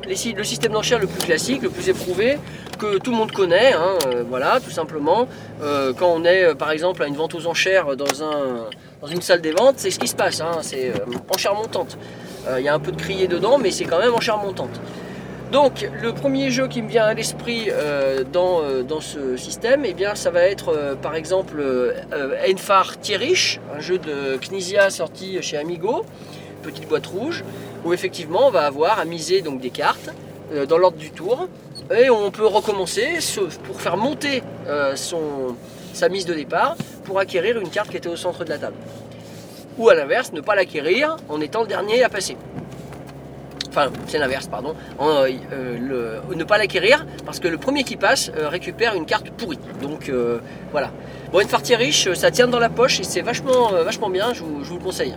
le 0.06 0.44
système 0.44 0.72
d'enchères 0.72 0.98
le 1.00 1.06
plus 1.06 1.24
classique, 1.24 1.62
le 1.62 1.70
plus 1.70 1.88
éprouvé, 1.88 2.38
que 2.78 2.98
tout 2.98 3.10
le 3.10 3.16
monde 3.16 3.32
connaît. 3.32 3.72
hein, 3.72 3.98
euh, 4.06 4.22
voilà, 4.28 4.60
tout 4.60 4.70
simplement. 4.70 5.26
Euh, 5.62 5.92
quand 5.92 6.08
on 6.08 6.24
est, 6.24 6.54
par 6.54 6.70
exemple, 6.70 7.02
à 7.02 7.06
une 7.06 7.16
vente 7.16 7.34
aux 7.34 7.46
enchères 7.46 7.96
dans, 7.96 8.22
un, 8.22 8.66
dans 9.00 9.08
une 9.08 9.22
salle 9.22 9.40
des 9.40 9.52
ventes, 9.52 9.74
c'est 9.78 9.90
ce 9.90 9.98
qui 9.98 10.08
se 10.08 10.14
passe. 10.14 10.40
hein, 10.40 10.58
c'est 10.62 10.92
enchères 11.34 11.54
montantes. 11.54 11.98
Euh, 12.48 12.60
Il 12.60 12.64
y 12.64 12.68
a 12.68 12.74
un 12.74 12.78
peu 12.78 12.92
de 12.92 13.00
crier 13.00 13.26
dedans, 13.26 13.58
mais 13.58 13.70
c'est 13.70 13.84
quand 13.84 13.98
même 13.98 14.14
enchères 14.14 14.38
montantes. 14.38 14.80
Donc 15.52 15.88
le 16.02 16.12
premier 16.12 16.50
jeu 16.50 16.66
qui 16.66 16.82
me 16.82 16.88
vient 16.88 17.04
à 17.04 17.14
l'esprit 17.14 17.68
dans, 18.32 18.62
ce 19.00 19.36
système, 19.36 19.84
eh 19.84 19.94
bien, 19.94 20.16
ça 20.16 20.30
va 20.30 20.42
être 20.42 20.96
par 21.00 21.14
exemple 21.14 21.62
Enfar 22.50 22.98
Tierich, 22.98 23.60
un 23.72 23.78
jeu 23.78 23.98
de 23.98 24.38
Knizia 24.38 24.90
sorti 24.90 25.40
chez 25.42 25.56
Amigo, 25.56 26.04
petite 26.64 26.88
boîte 26.88 27.06
rouge, 27.06 27.44
où 27.86 27.92
effectivement 27.94 28.48
on 28.48 28.50
va 28.50 28.66
avoir 28.66 28.98
à 28.98 29.04
miser 29.04 29.40
donc, 29.42 29.60
des 29.60 29.70
cartes 29.70 30.10
euh, 30.52 30.66
dans 30.66 30.76
l'ordre 30.78 30.98
du 30.98 31.10
tour, 31.10 31.48
et 31.96 32.10
on 32.10 32.30
peut 32.32 32.46
recommencer 32.46 33.20
ce- 33.20 33.40
pour 33.40 33.80
faire 33.80 33.96
monter 33.96 34.42
euh, 34.66 34.96
son, 34.96 35.54
sa 35.92 36.08
mise 36.08 36.26
de 36.26 36.34
départ 36.34 36.76
pour 37.04 37.20
acquérir 37.20 37.60
une 37.60 37.70
carte 37.70 37.90
qui 37.90 37.96
était 37.96 38.08
au 38.08 38.16
centre 38.16 38.44
de 38.44 38.50
la 38.50 38.58
table. 38.58 38.74
Ou 39.78 39.88
à 39.88 39.94
l'inverse, 39.94 40.32
ne 40.32 40.40
pas 40.40 40.56
l'acquérir 40.56 41.16
en 41.28 41.40
étant 41.40 41.60
le 41.62 41.68
dernier 41.68 42.02
à 42.02 42.08
passer 42.08 42.36
enfin 43.68 43.90
c'est 44.06 44.16
l'inverse 44.18 44.46
pardon, 44.46 44.74
euh, 45.02 45.28
ne 46.34 46.44
pas 46.44 46.56
l'acquérir 46.56 47.04
parce 47.26 47.40
que 47.40 47.46
le 47.46 47.58
premier 47.58 47.84
qui 47.84 47.96
passe 47.96 48.30
récupère 48.34 48.94
une 48.94 49.04
carte 49.04 49.28
pourrie. 49.30 49.58
Donc 49.82 50.10
voilà. 50.72 50.90
Bon, 51.30 51.40
une 51.40 51.48
partie 51.48 51.74
riche, 51.76 52.10
ça 52.14 52.30
tient 52.30 52.48
dans 52.48 52.58
la 52.58 52.70
poche 52.70 53.00
et 53.00 53.04
c'est 53.04 53.20
vachement, 53.20 54.08
bien, 54.08 54.32
je 54.32 54.42
vous 54.42 54.74
le 54.78 54.82
conseille. 54.82 55.14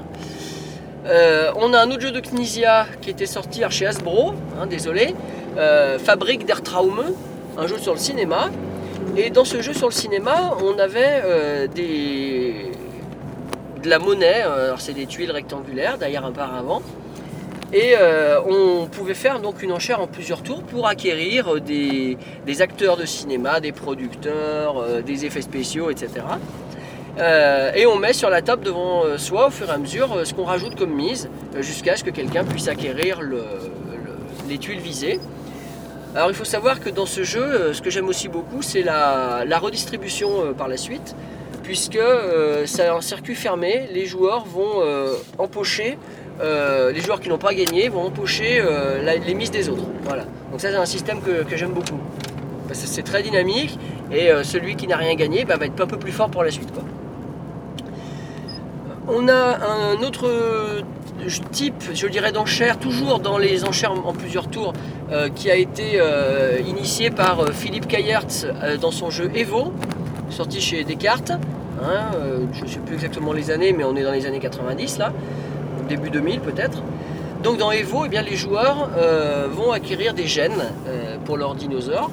Euh, 1.10 1.52
on 1.56 1.74
a 1.74 1.82
un 1.82 1.90
autre 1.90 2.02
jeu 2.02 2.12
de 2.12 2.20
Knizia 2.20 2.86
qui 3.02 3.10
était 3.10 3.26
sorti 3.26 3.64
chez 3.72 3.88
Hasbro, 3.88 4.34
hein, 4.60 4.68
désolé, 4.68 5.16
euh, 5.58 5.98
Fabrique 5.98 6.46
der 6.46 6.62
Traume, 6.62 7.02
un 7.58 7.66
jeu 7.66 7.80
sur 7.80 7.94
le 7.94 8.00
cinéma. 8.00 8.52
Et 9.18 9.32
dans 9.32 9.46
ce 9.46 9.62
jeu 9.62 9.74
sur 9.74 9.88
le 9.88 9.94
cinéma, 9.94 10.56
on 10.64 10.78
avait 10.78 11.24
euh, 11.26 11.68
de 11.68 12.70
la 13.90 13.98
monnaie, 13.98 14.44
c'est 14.78 14.94
des 14.94 15.08
tuiles 15.08 15.32
rectangulaires 15.32 15.98
derrière 15.98 16.26
un 16.26 16.34
paravent 16.34 16.82
Et 17.72 17.94
on 18.46 18.88
pouvait 18.88 19.14
faire 19.14 19.40
donc 19.40 19.64
une 19.64 19.72
enchère 19.72 20.02
en 20.02 20.08
plusieurs 20.08 20.44
tours 20.44 20.64
pour 20.64 20.86
acquérir 20.86 21.62
des, 21.62 22.18
acteurs 22.60 22.98
de 22.98 23.06
cinéma, 23.06 23.62
des 23.62 23.72
producteurs, 23.72 25.02
des 25.02 25.26
effets 25.26 25.42
spéciaux, 25.42 25.90
etc. 25.90 26.26
Euh, 27.20 27.72
et 27.76 27.86
on 27.86 27.98
met 27.98 28.14
sur 28.14 28.30
la 28.30 28.42
table 28.42 28.64
devant 28.64 29.04
euh, 29.04 29.18
soi 29.18 29.48
au 29.48 29.50
fur 29.50 29.68
et 29.70 29.74
à 29.74 29.78
mesure 29.78 30.14
euh, 30.16 30.24
ce 30.24 30.34
qu'on 30.34 30.46
rajoute 30.46 30.76
comme 30.78 30.94
mise 30.94 31.30
jusqu'à 31.60 31.98
ce 31.98 32.04
que 32.06 32.12
quelqu'un 32.12 32.46
puisse 32.46 32.70
acquérir 32.70 33.22
le- 33.22 33.38
le- 33.38 34.48
les 34.48 34.58
tuiles 34.58 34.80
visées. 34.80 35.20
Alors 36.16 36.30
il 36.30 36.36
faut 36.36 36.46
savoir 36.46 36.80
que 36.80 36.90
dans 36.90 37.06
ce 37.06 37.24
jeu, 37.24 37.74
ce 37.74 37.82
que 37.82 37.90
j'aime 37.90 38.08
aussi 38.08 38.30
beaucoup, 38.30 38.62
c'est 38.62 38.82
la, 38.82 39.44
redistribution 39.60 40.54
par 40.58 40.68
la 40.68 40.78
suite, 40.78 41.16
puisque 41.62 42.00
c'est 42.66 42.88
un 42.88 43.02
circuit 43.02 43.36
fermé, 43.36 43.88
les 43.94 44.08
joueurs 44.08 44.44
vont 44.46 44.82
empocher, 45.38 46.00
les 46.42 47.00
joueurs 47.02 47.20
qui 47.20 47.30
n'ont 47.30 47.38
pas 47.38 47.54
gagné 47.54 47.90
vont 47.90 48.02
empocher 48.02 48.60
les 49.04 49.34
mises 49.36 49.52
des 49.52 49.70
autres. 49.70 49.84
Voilà. 50.04 50.24
Donc 50.50 50.60
ça 50.62 50.72
c'est 50.72 50.78
un 50.78 50.86
système 50.88 51.22
que, 51.22 51.56
j'aime 51.56 51.74
beaucoup. 51.74 52.00
Parce 52.68 52.82
que 52.82 52.88
c'est 52.88 53.04
très 53.04 53.22
dynamique 53.22 53.78
et 54.12 54.32
celui 54.44 54.76
qui 54.76 54.88
n'a 54.88 54.98
rien 54.98 55.14
gagné 55.14 55.46
bah, 55.46 55.58
va 55.58 55.68
être 55.68 55.80
un 55.80 55.86
peu 55.86 55.98
plus 55.98 56.12
fort 56.12 56.32
pour 56.32 56.44
la 56.44 56.50
suite. 56.50 56.74
On 59.12 59.28
a 59.28 59.58
un 59.66 60.04
autre 60.04 60.28
euh, 60.28 60.82
type, 61.52 61.84
je 61.96 62.06
dirais, 62.06 62.32
d'enchères, 62.32 62.78
toujours 62.78 63.18
dans 63.18 63.40
les 63.40 63.64
enchères 63.64 63.92
en 63.92 64.14
plusieurs 64.14 64.48
tours, 64.48 64.74
euh, 65.12 65.30
qui 65.30 65.50
a 65.50 65.56
été 65.56 65.94
euh, 65.96 66.60
initié 66.68 67.10
par 67.10 67.52
Philippe 67.52 67.88
Kayertz 67.88 68.46
dans 68.80 68.92
son 68.92 69.10
jeu 69.10 69.32
Evo, 69.34 69.74
sorti 70.30 70.62
chez 70.62 70.84
Descartes. 70.84 71.32
Hein, 71.82 72.12
je 72.54 72.66
ne 72.66 72.68
sais 72.68 72.80
plus 72.80 72.96
exactement 72.96 73.34
les 73.34 73.50
années, 73.50 73.74
mais 73.74 73.84
on 73.84 73.96
est 73.96 74.04
dans 74.04 74.12
les 74.12 74.28
années 74.28 74.40
90 74.40 75.00
là, 75.00 75.12
début 75.88 76.12
2000 76.12 76.42
peut-être. 76.42 76.84
Donc 77.42 77.58
dans 77.58 77.72
Evo, 77.72 78.04
eh 78.06 78.10
bien, 78.10 78.22
les 78.22 78.36
joueurs 78.36 78.90
vont 79.52 79.72
acquérir 79.72 80.14
des 80.14 80.28
gènes 80.28 80.72
pour 81.24 81.38
leurs 81.38 81.56
dinosaures. 81.56 82.12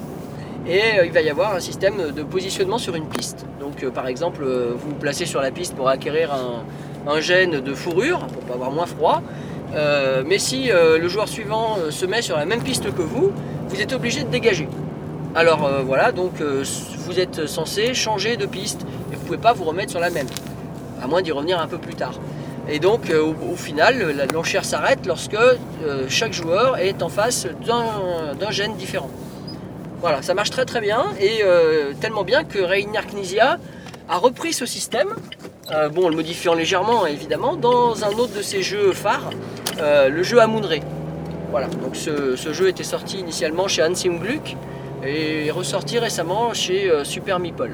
Et 0.65 0.81
il 1.05 1.11
va 1.11 1.21
y 1.21 1.29
avoir 1.29 1.53
un 1.53 1.59
système 1.59 2.11
de 2.11 2.23
positionnement 2.23 2.77
sur 2.77 2.95
une 2.95 3.07
piste. 3.07 3.45
Donc 3.59 3.85
par 3.89 4.07
exemple, 4.07 4.45
vous 4.45 4.89
vous 4.89 4.95
placez 4.95 5.25
sur 5.25 5.41
la 5.41 5.51
piste 5.51 5.75
pour 5.75 5.89
acquérir 5.89 6.33
un, 6.33 6.63
un 7.05 7.19
gène 7.19 7.59
de 7.59 7.73
fourrure, 7.73 8.19
pour 8.27 8.43
pas 8.43 8.53
avoir 8.53 8.71
moins 8.71 8.85
froid. 8.85 9.21
Euh, 9.75 10.23
mais 10.25 10.39
si 10.39 10.71
euh, 10.71 10.97
le 10.97 11.07
joueur 11.07 11.27
suivant 11.27 11.77
euh, 11.77 11.91
se 11.91 12.05
met 12.05 12.21
sur 12.21 12.37
la 12.37 12.45
même 12.45 12.63
piste 12.63 12.93
que 12.93 13.01
vous, 13.01 13.31
vous 13.67 13.81
êtes 13.81 13.93
obligé 13.93 14.23
de 14.23 14.29
dégager. 14.29 14.67
Alors 15.35 15.69
voilà, 15.85 16.11
donc 16.11 16.41
vous 16.41 17.19
êtes 17.19 17.45
censé 17.45 17.93
changer 17.93 18.37
de 18.37 18.47
piste 18.47 18.87
et 19.11 19.15
vous 19.15 19.23
pouvez 19.23 19.37
pas 19.37 19.53
vous 19.53 19.65
remettre 19.65 19.91
sur 19.91 19.99
la 19.99 20.09
même, 20.09 20.25
à 20.99 21.05
moins 21.05 21.21
d'y 21.21 21.31
revenir 21.31 21.59
un 21.59 21.67
peu 21.67 21.77
plus 21.77 21.93
tard. 21.93 22.13
Et 22.67 22.79
donc 22.79 23.11
au, 23.11 23.35
au 23.51 23.55
final, 23.55 24.15
l'enchère 24.33 24.65
s'arrête 24.65 25.05
lorsque 25.05 25.37
chaque 26.07 26.33
joueur 26.33 26.77
est 26.77 27.03
en 27.03 27.09
face 27.09 27.45
d'un 27.67 28.49
gène 28.49 28.75
différent. 28.77 29.11
Voilà, 30.01 30.23
ça 30.23 30.33
marche 30.33 30.49
très 30.49 30.65
très 30.65 30.81
bien 30.81 31.05
et 31.19 31.43
tellement 31.99 32.23
bien 32.23 32.43
que 32.43 32.57
Reinier 32.57 33.01
Knizia 33.13 33.59
a 34.09 34.17
repris 34.17 34.53
ce 34.53 34.65
système, 34.65 35.09
euh, 35.69 35.89
bon 35.89 36.07
le 36.07 36.15
modifiant 36.15 36.53
légèrement 36.53 37.05
évidemment, 37.05 37.57
dans 37.57 38.05
un 38.05 38.11
autre 38.11 38.33
de 38.37 38.41
ses 38.41 38.61
jeux 38.61 38.93
phares, 38.93 39.31
euh, 39.81 40.07
le 40.07 40.23
jeu 40.23 40.39
Amunre. 40.39 40.75
Voilà, 41.51 41.67
donc 41.67 41.95
ce, 41.95 42.35
jeu 42.53 42.69
était 42.69 42.85
sorti 42.85 43.19
initialement 43.19 43.67
chez 43.67 43.83
Hansim 43.83 44.17
Gluck 44.19 44.55
et 45.05 45.51
ressorti 45.51 45.99
récemment 45.99 46.53
chez 46.53 46.89
euh, 46.89 47.03
Super 47.03 47.39
Meeple. 47.39 47.71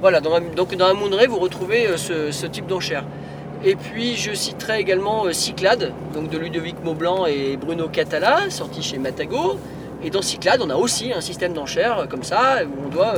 Voilà, 0.00 0.20
donc 0.20 0.74
dans 0.74 0.86
Amunre 0.86 1.28
vous 1.28 1.38
retrouvez 1.38 1.86
ce, 1.96 2.46
type 2.46 2.66
d'enchère. 2.66 3.04
Et 3.64 3.76
puis 3.76 4.16
je 4.16 4.32
citerai 4.32 4.80
également 4.80 5.32
Cyclade, 5.32 5.92
donc 6.12 6.28
de 6.28 6.38
Ludovic 6.38 6.82
Maublanc 6.82 7.26
et 7.26 7.56
Bruno 7.56 7.86
Catala, 7.88 8.50
sorti 8.50 8.82
chez 8.82 8.98
Matago. 8.98 9.58
Et 10.02 10.08
dans 10.10 10.22
Cyclade, 10.22 10.60
on 10.64 10.70
a 10.70 10.76
aussi 10.76 11.12
un 11.12 11.20
système 11.20 11.52
d'enchères 11.52 12.06
comme 12.08 12.22
ça, 12.22 12.62
où 12.64 12.86
on 12.86 12.88
doit, 12.88 13.12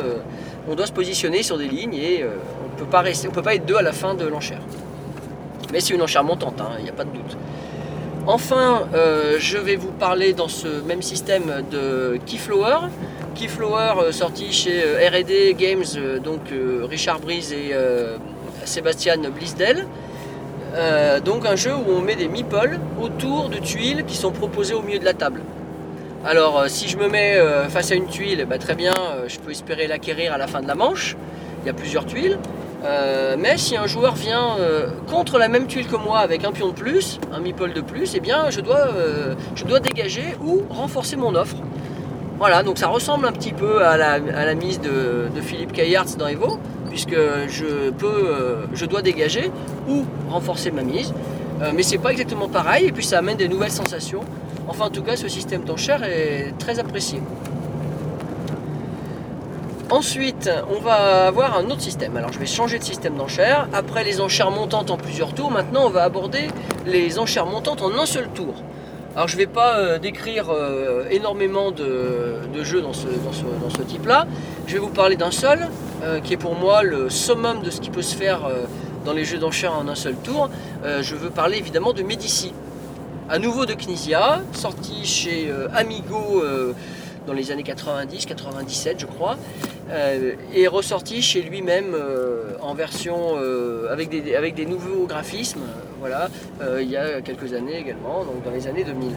on 0.68 0.74
doit 0.74 0.86
se 0.86 0.92
positionner 0.92 1.44
sur 1.44 1.56
des 1.56 1.68
lignes 1.68 1.94
et 1.94 2.24
on 2.72 2.78
peut 2.78 2.84
pas 2.84 3.02
peut 3.02 3.42
pas 3.42 3.54
être 3.54 3.66
deux 3.66 3.76
à 3.76 3.82
la 3.82 3.92
fin 3.92 4.14
de 4.14 4.26
l'enchère. 4.26 4.60
Mais 5.72 5.80
c'est 5.80 5.94
une 5.94 6.02
enchère 6.02 6.24
montante, 6.24 6.60
hein, 6.60 6.72
il 6.78 6.84
n'y 6.84 6.90
a 6.90 6.94
pas 6.94 7.04
de 7.04 7.10
doute. 7.10 7.36
Enfin, 8.26 8.88
euh, 8.94 9.36
je 9.40 9.58
vais 9.58 9.74
vous 9.74 9.90
parler 9.90 10.32
dans 10.32 10.46
ce 10.46 10.68
même 10.86 11.02
système 11.02 11.64
de 11.72 12.18
Keyflower. 12.24 12.88
Keyflower 13.34 13.94
euh, 13.98 14.12
sorti 14.12 14.52
chez 14.52 14.80
euh, 14.84 15.08
R&D 15.08 15.56
Games, 15.58 16.20
donc 16.22 16.40
Richard 16.88 17.18
Brise 17.18 17.52
et 17.52 17.72
Sébastien 18.64 19.16
Blisdel. 19.18 19.86
Donc 21.24 21.46
un 21.46 21.56
jeu 21.56 21.74
où 21.74 21.90
on 21.90 22.00
met 22.00 22.14
des 22.14 22.28
meeples 22.28 22.78
autour 23.00 23.48
de 23.48 23.58
tuiles 23.58 24.04
qui 24.06 24.16
sont 24.16 24.30
proposées 24.30 24.74
au 24.74 24.82
milieu 24.82 25.00
de 25.00 25.04
la 25.04 25.14
table. 25.14 25.42
Alors 26.24 26.64
si 26.68 26.88
je 26.88 26.96
me 26.96 27.08
mets 27.08 27.36
face 27.68 27.90
à 27.90 27.96
une 27.96 28.06
tuile, 28.06 28.46
bah, 28.48 28.58
très 28.58 28.74
bien, 28.74 28.94
je 29.26 29.38
peux 29.38 29.50
espérer 29.50 29.88
l'acquérir 29.88 30.32
à 30.32 30.38
la 30.38 30.46
fin 30.46 30.62
de 30.62 30.68
la 30.68 30.76
manche. 30.76 31.16
Il 31.62 31.66
y 31.66 31.70
a 31.70 31.74
plusieurs 31.74 32.06
tuiles. 32.06 32.38
Euh, 32.84 33.36
mais 33.38 33.58
si 33.58 33.76
un 33.76 33.86
joueur 33.86 34.14
vient 34.14 34.56
euh, 34.58 34.88
contre 35.08 35.38
la 35.38 35.48
même 35.48 35.66
tuile 35.66 35.86
que 35.86 35.96
moi 35.96 36.18
avec 36.18 36.44
un 36.44 36.50
pion 36.50 36.68
de 36.68 36.72
plus, 36.72 37.20
un 37.32 37.38
meeple 37.38 37.72
de 37.72 37.80
plus, 37.80 38.14
eh 38.16 38.20
bien 38.20 38.50
je 38.50 38.60
dois, 38.60 38.88
euh, 38.96 39.34
dégager 39.82 40.34
ou 40.44 40.62
renforcer 40.68 41.16
mon 41.16 41.34
offre. 41.34 41.56
Voilà, 42.38 42.64
donc 42.64 42.78
ça 42.78 42.88
ressemble 42.88 43.26
un 43.26 43.32
petit 43.32 43.52
peu 43.52 43.84
à 43.84 43.96
la, 43.96 44.54
mise 44.54 44.80
de, 44.80 45.28
Philippe 45.40 45.72
Kayartz 45.72 46.16
dans 46.16 46.26
Evo, 46.26 46.58
puisque 46.88 47.14
je, 47.48 47.90
peux, 47.90 48.66
je 48.72 48.84
dois 48.84 49.00
dégager 49.00 49.52
ou 49.88 50.04
renforcer 50.28 50.72
ma 50.72 50.82
mise. 50.82 51.14
Mais 51.72 51.84
c'est 51.84 51.98
pas 51.98 52.10
exactement 52.10 52.48
pareil, 52.48 52.86
et 52.86 52.92
puis 52.92 53.04
ça 53.04 53.18
amène 53.18 53.36
des 53.36 53.46
nouvelles 53.46 53.70
sensations. 53.70 54.22
Enfin, 54.66 54.86
en 54.86 54.90
tout 54.90 55.04
cas, 55.04 55.14
ce 55.14 55.28
système 55.28 55.62
d'enchères 55.62 56.02
est 56.02 56.52
très 56.58 56.80
apprécié. 56.80 57.20
Ensuite, 59.92 60.48
on 60.74 60.80
va 60.80 61.26
avoir 61.26 61.54
un 61.58 61.66
autre 61.66 61.82
système. 61.82 62.16
Alors, 62.16 62.32
je 62.32 62.38
vais 62.38 62.46
changer 62.46 62.78
de 62.78 62.82
système 62.82 63.14
d'enchères. 63.14 63.68
Après 63.74 64.04
les 64.04 64.22
enchères 64.22 64.50
montantes 64.50 64.90
en 64.90 64.96
plusieurs 64.96 65.34
tours, 65.34 65.50
maintenant, 65.50 65.84
on 65.84 65.90
va 65.90 66.04
aborder 66.04 66.48
les 66.86 67.18
enchères 67.18 67.44
montantes 67.44 67.82
en 67.82 67.92
un 67.98 68.06
seul 68.06 68.26
tour. 68.28 68.54
Alors, 69.14 69.28
je 69.28 69.34
ne 69.34 69.40
vais 69.40 69.46
pas 69.46 69.76
euh, 69.76 69.98
décrire 69.98 70.48
euh, 70.48 71.04
énormément 71.10 71.72
de, 71.72 72.62
jeux 72.62 72.80
dans 72.80 72.94
ce, 72.94 73.82
type-là. 73.82 74.26
Je 74.66 74.72
vais 74.72 74.78
vous 74.78 74.88
parler 74.88 75.16
d'un 75.16 75.30
seul, 75.30 75.68
euh, 76.02 76.20
qui 76.20 76.32
est 76.32 76.38
pour 76.38 76.54
moi 76.54 76.82
le 76.82 77.10
summum 77.10 77.60
de 77.60 77.68
ce 77.68 77.82
qui 77.82 77.90
peut 77.90 78.00
se 78.00 78.16
faire 78.16 78.48
dans 79.04 79.12
les 79.12 79.26
jeux 79.26 79.36
d'enchères 79.36 79.74
en 79.74 79.88
un 79.88 79.94
seul 79.94 80.14
tour. 80.14 80.48
Je 80.86 81.14
veux 81.14 81.28
parler 81.28 81.58
évidemment 81.58 81.92
de 81.92 82.02
Medici. 82.02 82.54
À 83.28 83.38
nouveau 83.38 83.66
de 83.66 83.74
Knizia, 83.74 84.40
sorti 84.54 85.04
chez 85.04 85.52
Amigo 85.74 86.42
dans 87.26 87.32
les 87.32 87.50
années 87.50 87.62
90-97, 87.62 88.94
je 88.98 89.06
crois, 89.06 89.36
euh, 89.90 90.32
et 90.54 90.66
ressorti 90.68 91.22
chez 91.22 91.42
lui-même 91.42 91.94
euh, 91.94 92.54
en 92.60 92.74
version 92.74 93.34
euh, 93.36 93.92
avec, 93.92 94.08
des, 94.08 94.66
nouveaux 94.66 95.06
graphismes, 95.06 95.62
voilà, 96.00 96.28
euh, 96.60 96.82
il 96.82 96.90
y 96.90 96.96
a 96.96 97.20
quelques 97.20 97.52
années 97.52 97.78
également, 97.78 98.24
donc 98.24 98.42
dans 98.44 98.50
les 98.50 98.66
années 98.66 98.84
2000. 98.84 99.10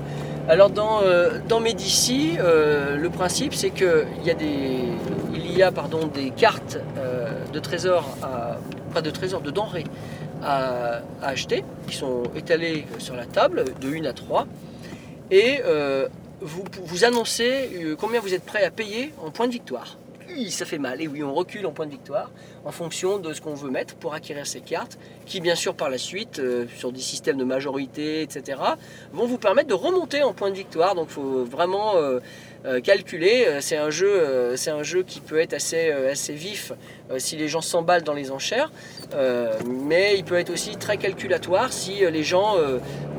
Alors 0.48 0.70
dans, 0.70 1.02
dans 1.48 1.60
Medici, 1.60 2.38
le 2.38 3.08
principe 3.10 3.56
c'est 3.56 3.72
qu'il 3.72 4.06
y 4.24 4.30
a 4.30 4.36
des, 4.36 4.78
il 5.34 5.58
y 5.58 5.64
a 5.64 5.72
pardon 5.72 6.06
des 6.06 6.30
cartes 6.30 6.78
de 7.52 7.60
trésors, 7.60 8.16
pas 8.94 9.02
de 9.02 9.10
trésors, 9.10 9.42
de 9.42 9.50
denrées 9.50 9.86
à, 10.44 11.00
à 11.24 11.30
acheter, 11.30 11.64
qui 11.88 11.96
sont 11.96 12.22
étalées 12.36 12.86
sur 13.00 13.16
la 13.16 13.26
table 13.26 13.66
de 13.82 13.88
1 13.88 14.06
à 14.06 14.14
3, 14.14 14.46
et 15.32 15.62
vous, 16.42 17.04
annoncez 17.06 17.70
euh, 17.76 17.96
combien 17.96 18.20
vous 18.20 18.34
êtes 18.34 18.46
prêt 18.46 18.64
à 18.64 18.72
payer 18.72 19.14
en 19.22 19.32
points 19.32 19.48
de 19.48 19.54
victoire. 19.54 19.98
Hi, 20.30 20.50
Ça 20.52 20.66
fait 20.66 20.80
mal, 20.80 21.02
et 21.02 21.08
oui, 21.08 21.24
on 21.24 21.34
recule 21.34 21.66
en 21.68 21.72
points 21.72 21.86
de 21.86 21.92
victoire 21.92 22.32
en 22.66 22.72
fonction 22.72 23.20
de 23.20 23.32
ce 23.32 23.42
qu'on 23.42 23.54
veut 23.54 23.70
mettre 23.70 23.96
pour 23.96 24.16
acquérir 24.16 24.48
ces 24.48 24.60
cartes, 24.60 24.98
qui 25.26 25.40
bien 25.40 25.54
sûr 25.54 25.76
par 25.76 25.90
la 25.90 26.00
suite, 26.00 26.40
euh, 26.40 26.66
sur 26.78 26.92
des 26.92 27.00
systèmes 27.00 27.38
de 27.38 27.44
majorité, 27.44 28.24
etc., 28.24 28.60
vont 29.14 29.28
vous 29.28 29.38
permettre 29.38 29.70
de 29.70 29.76
remonter 29.76 30.24
en 30.24 30.34
points 30.34 30.50
de 30.50 30.56
victoire. 30.56 30.96
Donc 30.96 31.08
il 31.10 31.14
faut 31.14 31.46
vraiment 31.46 31.96
euh, 31.98 32.20
euh, 32.66 32.82
calculer. 32.82 33.46
Euh, 33.48 33.60
C'est 33.62 33.78
un, 33.78 33.90
jeu, 33.90 34.10
euh, 34.12 34.56
un 34.68 34.84
jeu 34.84 35.04
qui 35.04 35.20
peut 35.22 35.40
être 35.40 35.54
assez, 35.54 35.92
assez 35.92 36.34
vif 36.34 36.72
si 37.18 37.36
les 37.36 37.48
gens 37.48 37.62
s'emballent 37.62 38.04
dans 38.04 38.14
les 38.16 38.32
enchères, 38.32 38.72
mais 39.68 40.16
il 40.18 40.24
peut 40.24 40.40
être 40.40 40.50
aussi 40.50 40.76
très 40.76 40.98
calculatoire 40.98 41.72
si 41.72 42.04
les 42.12 42.24
gens 42.24 42.56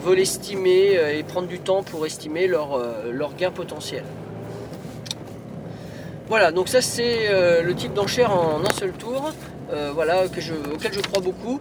veulent 0.01 0.19
estimer 0.19 0.99
et 1.17 1.23
prendre 1.23 1.47
du 1.47 1.61
temps 1.61 1.85
pour 1.85 2.05
estimer 2.05 2.49
leur, 2.49 2.83
leur 3.13 3.37
gain 3.37 3.53
potentiel. 3.53 4.03
Voilà, 6.29 6.51
donc 6.51 6.69
ça 6.69 6.81
c'est 6.81 7.29
le 7.63 7.75
type 7.77 7.95
d'enchère 7.95 8.33
en 8.33 8.61
un 8.65 8.73
seul 8.73 8.91
tour, 8.91 9.33
voilà, 9.95 10.27
que 10.27 10.41
je, 10.41 10.55
auquel 10.75 10.93
je 10.93 11.01
crois 11.01 11.21
beaucoup, 11.23 11.61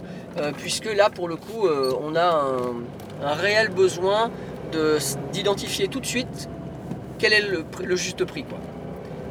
puisque 0.58 0.92
là 0.92 1.08
pour 1.08 1.28
le 1.28 1.36
coup 1.36 1.68
on 2.02 2.16
a 2.16 2.26
un, 2.26 3.24
un 3.24 3.34
réel 3.34 3.68
besoin 3.68 4.32
de- 4.72 4.98
d'identifier 5.32 5.86
tout 5.86 6.00
de 6.00 6.06
suite 6.06 6.48
quel 7.18 7.32
est 7.32 7.42
le, 7.42 7.96
juste 7.96 8.24
prix. 8.24 8.44
Quoi. 8.44 8.58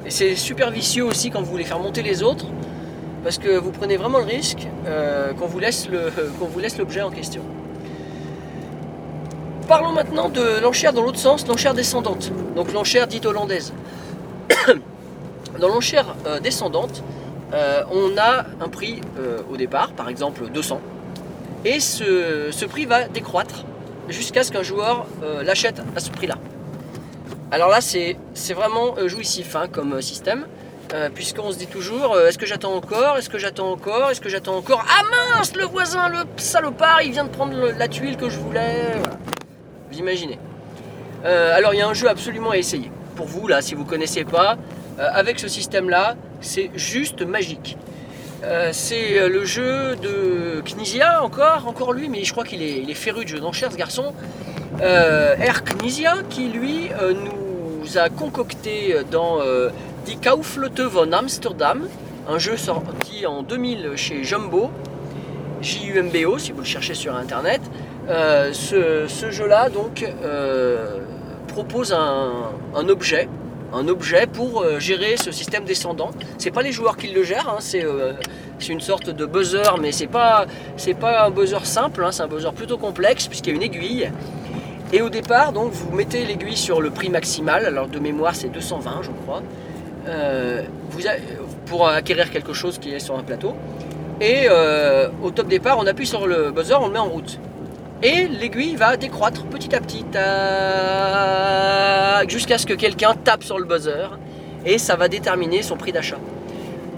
Et 0.06 0.10
c'est 0.10 0.36
super 0.36 0.72
vicieux 0.72 1.04
aussi 1.04 1.32
quand 1.32 1.42
vous 1.42 1.50
voulez 1.50 1.64
faire 1.64 1.80
monter 1.80 2.04
les 2.04 2.24
autres, 2.24 2.46
parce 3.24 3.38
que 3.38 3.58
vous 3.58 3.72
prenez 3.72 3.98
vraiment 3.98 4.20
le 4.20 4.26
risque 4.26 4.68
euh, 4.86 5.34
qu'on 5.34 5.48
vous 5.48 5.60
laisse 5.60 5.88
l'objet 6.78 7.02
en 7.02 7.10
question. 7.10 7.42
Parlons 9.68 9.94
maintenant 9.94 10.30
de 10.30 10.62
l'enchère 10.62 10.94
dans 10.94 11.02
l'autre 11.02 11.18
sens, 11.18 11.48
l'enchère 11.48 11.74
descendante, 11.74 12.32
donc 12.56 12.72
l'enchère 12.72 13.08
dite 13.08 13.26
hollandaise. 13.26 13.74
dans 15.60 15.68
l'enchère 15.68 16.16
euh, 16.28 16.40
descendante, 16.40 17.04
euh, 17.54 17.84
on 17.92 18.16
a 18.18 18.46
un 18.62 18.70
prix 18.70 19.02
au 19.52 19.58
départ, 19.58 19.92
par 19.94 20.10
exemple 20.10 20.50
200, 20.54 20.80
et 21.64 21.80
ce, 21.80 22.66
prix 22.66 22.86
va 22.86 23.08
décroître 23.08 23.66
jusqu'à 24.08 24.44
ce 24.44 24.52
qu'un 24.52 24.62
joueur 24.62 25.08
l'achète 25.44 25.82
à 25.96 26.00
ce 26.00 26.12
prix-là. 26.12 26.36
Alors 27.52 27.70
là, 27.70 27.80
c'est 27.80 28.18
vraiment 28.54 28.96
euh, 28.98 29.08
jouissif 29.08 29.56
hein, 29.56 29.68
comme 29.72 29.94
euh, 29.94 30.02
système, 30.02 30.48
euh, 30.94 31.10
puisqu'on 31.14 31.52
se 31.52 31.58
dit 31.58 31.68
toujours 31.68 32.20
est-ce 32.20 32.38
que 32.40 32.46
j'attends 32.46 32.74
encore? 32.74 33.18
Est-ce 33.18 33.30
que 33.30 33.38
j'attends 33.38 33.72
encore? 33.72 34.10
Est-ce 34.10 34.20
que 34.20 34.30
j'attends 34.30 34.58
encore? 34.58 34.84
Ah 34.90 35.04
mince, 35.38 35.56
le 35.56 35.66
voisin, 35.66 36.10
le 36.10 36.20
salopard, 36.38 37.04
il 37.04 37.12
vient 37.12 37.24
de 37.24 37.30
prendre 37.30 37.54
la 37.78 37.88
tuile 37.88 38.18
que 38.18 38.30
je 38.30 38.40
voulais. 38.40 38.94
Vous 39.92 40.00
imaginez. 40.00 40.40
Alors, 41.24 41.74
il 41.74 41.78
y 41.78 41.82
a 41.82 41.88
un 41.88 41.94
jeu 41.96 42.08
absolument 42.08 42.52
à 42.52 42.58
essayer. 42.58 42.92
Pour 43.16 43.26
vous, 43.26 43.48
là, 43.48 43.62
si 43.62 43.74
vous 43.74 43.84
ne 43.84 43.90
connaissez 43.90 44.26
pas, 44.26 44.58
avec 45.00 45.40
ce 45.40 45.48
système-là, 45.48 46.16
c'est 46.42 46.70
juste 46.76 47.24
magique. 47.24 47.78
C'est 48.72 49.28
le 49.28 49.44
jeu 49.44 49.96
de 49.96 50.62
Knizia 50.62 51.24
encore, 51.24 51.68
encore 51.68 51.94
lui, 51.94 52.10
mais 52.10 52.24
je 52.24 52.32
crois 52.32 52.44
qu'il 52.44 52.62
est, 52.62 52.84
est 52.84 52.94
féru 52.94 53.24
de 53.24 53.30
jeux 53.30 53.40
d'enchères 53.40 53.72
ce 53.72 53.78
garçon. 53.78 54.14
Euh, 54.82 55.36
R. 55.36 55.64
Knizia 55.64 56.16
qui 56.30 56.48
lui 56.48 56.90
euh, 57.02 57.14
nous 57.14 57.98
a 57.98 58.10
concocté 58.10 58.96
dans 59.10 59.40
euh, 59.40 59.70
Die 60.06 60.18
von 60.78 61.12
Amsterdam, 61.14 61.88
un 62.28 62.40
jeu 62.40 62.58
sorti 62.58 63.26
en 63.26 63.42
2000 63.42 63.92
chez 63.96 64.24
Jumbo, 64.24 64.72
J-U-M-B-O 65.62 66.38
si 66.40 66.52
vous 66.52 66.60
le 66.60 66.66
cherchez 66.66 66.94
sur 66.94 67.16
internet. 67.16 67.62
Euh, 68.10 68.52
ce, 68.54 69.32
jeu-là 69.32 69.70
donc 69.70 70.06
propose 71.48 71.94
un, 71.94 72.90
objet, 72.90 73.30
un 73.74 73.88
objet 73.88 74.28
pour 74.28 74.66
gérer 74.78 75.16
ce 75.16 75.32
système 75.32 75.64
descendant. 75.64 76.12
C'est 76.38 76.52
pas 76.52 76.62
les 76.62 76.74
joueurs 76.74 76.98
qui 76.98 77.08
le 77.08 77.24
gèrent, 77.24 77.50
hein, 77.50 77.62
c'est 77.62 77.86
une 78.68 78.82
sorte 78.82 79.10
de 79.10 79.26
buzzer, 79.26 79.78
mais 79.82 79.94
c'est 79.94 80.08
pas 80.08 80.46
pas 81.00 81.26
un 81.26 81.30
buzzer 81.30 81.66
simple, 81.66 82.04
hein, 82.04 82.12
c'est 82.12 82.24
un 82.24 82.28
buzzer 82.28 82.52
plutôt 82.52 82.78
complexe 82.78 83.28
puisqu'il 83.28 83.52
y 83.52 83.54
a 83.54 83.56
une 83.56 83.64
aiguille. 83.64 84.12
Et 84.96 85.02
au 85.02 85.10
départ, 85.10 85.52
donc, 85.52 85.74
vous 85.74 85.94
mettez 85.94 86.24
l'aiguille 86.24 86.56
sur 86.56 86.82
le 86.82 86.90
prix 86.90 87.10
maximal. 87.10 87.66
Alors 87.66 87.90
de 87.90 88.00
mémoire, 88.00 88.34
c'est 88.34 88.48
220, 88.48 89.02
je 89.02 89.12
crois. 89.24 89.44
Euh, 90.08 90.64
pour 91.66 91.90
acquérir 91.90 92.32
quelque 92.32 92.54
chose 92.54 92.80
qui 92.80 92.94
est 92.94 93.00
sur 93.00 93.18
un 93.20 93.24
plateau. 93.24 93.56
Et 94.22 94.46
euh, 94.50 95.10
au 95.22 95.32
top 95.32 95.50
départ, 95.50 95.78
on 95.80 95.86
appuie 95.86 96.08
sur 96.08 96.26
le 96.26 96.52
buzzer, 96.52 96.82
on 96.82 96.88
le 96.88 96.94
met 96.94 97.00
en 97.00 97.10
route. 97.10 97.42
Et 98.04 98.30
l'aiguille 98.30 98.78
va 98.78 98.96
décroître 98.96 99.44
petit 99.48 99.76
à 99.76 99.82
petit, 99.82 100.06
jusqu'à 102.30 102.58
ce 102.58 102.66
que 102.66 102.74
quelqu'un 102.74 103.16
tape 103.22 103.44
sur 103.44 103.60
le 103.60 103.66
buzzer. 103.66 104.18
Et 104.66 104.78
ça 104.78 104.96
va 104.96 105.10
déterminer 105.10 105.62
son 105.62 105.76
prix 105.76 105.92
d'achat. 105.92 106.20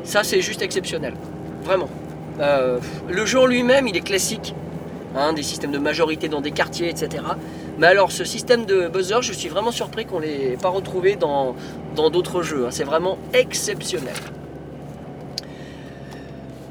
Ça, 0.03 0.23
c'est 0.23 0.41
juste 0.41 0.61
exceptionnel. 0.61 1.15
Vraiment. 1.63 1.89
Euh, 2.41 2.77
le 3.09 3.39
en 3.39 3.47
lui-même, 3.47 3.87
il 3.87 3.97
est 3.97 4.01
classique. 4.01 4.53
hein, 5.15 5.33
des 5.33 5.41
systèmes 5.41 5.71
de 5.71 5.79
majorité 5.79 6.29
dans 6.29 6.41
des 6.41 6.51
quartiers, 6.51 6.89
etc. 6.89 7.23
Mais 7.77 7.87
alors, 7.87 8.11
ce 8.11 8.23
système 8.23 8.65
de 8.65 8.87
buzzer, 8.87 9.21
je 9.21 9.33
suis 9.33 9.49
vraiment 9.49 9.71
surpris 9.71 10.05
qu'on 10.05 10.19
ne 10.19 10.25
l'ait 10.25 10.57
pas 10.61 10.69
retrouvé 10.69 11.15
dans 11.15 11.55
d'autres 11.95 12.41
jeux. 12.41 12.65
hein. 12.65 12.71
C'est 12.71 12.83
vraiment 12.83 13.17
exceptionnel. 13.33 14.15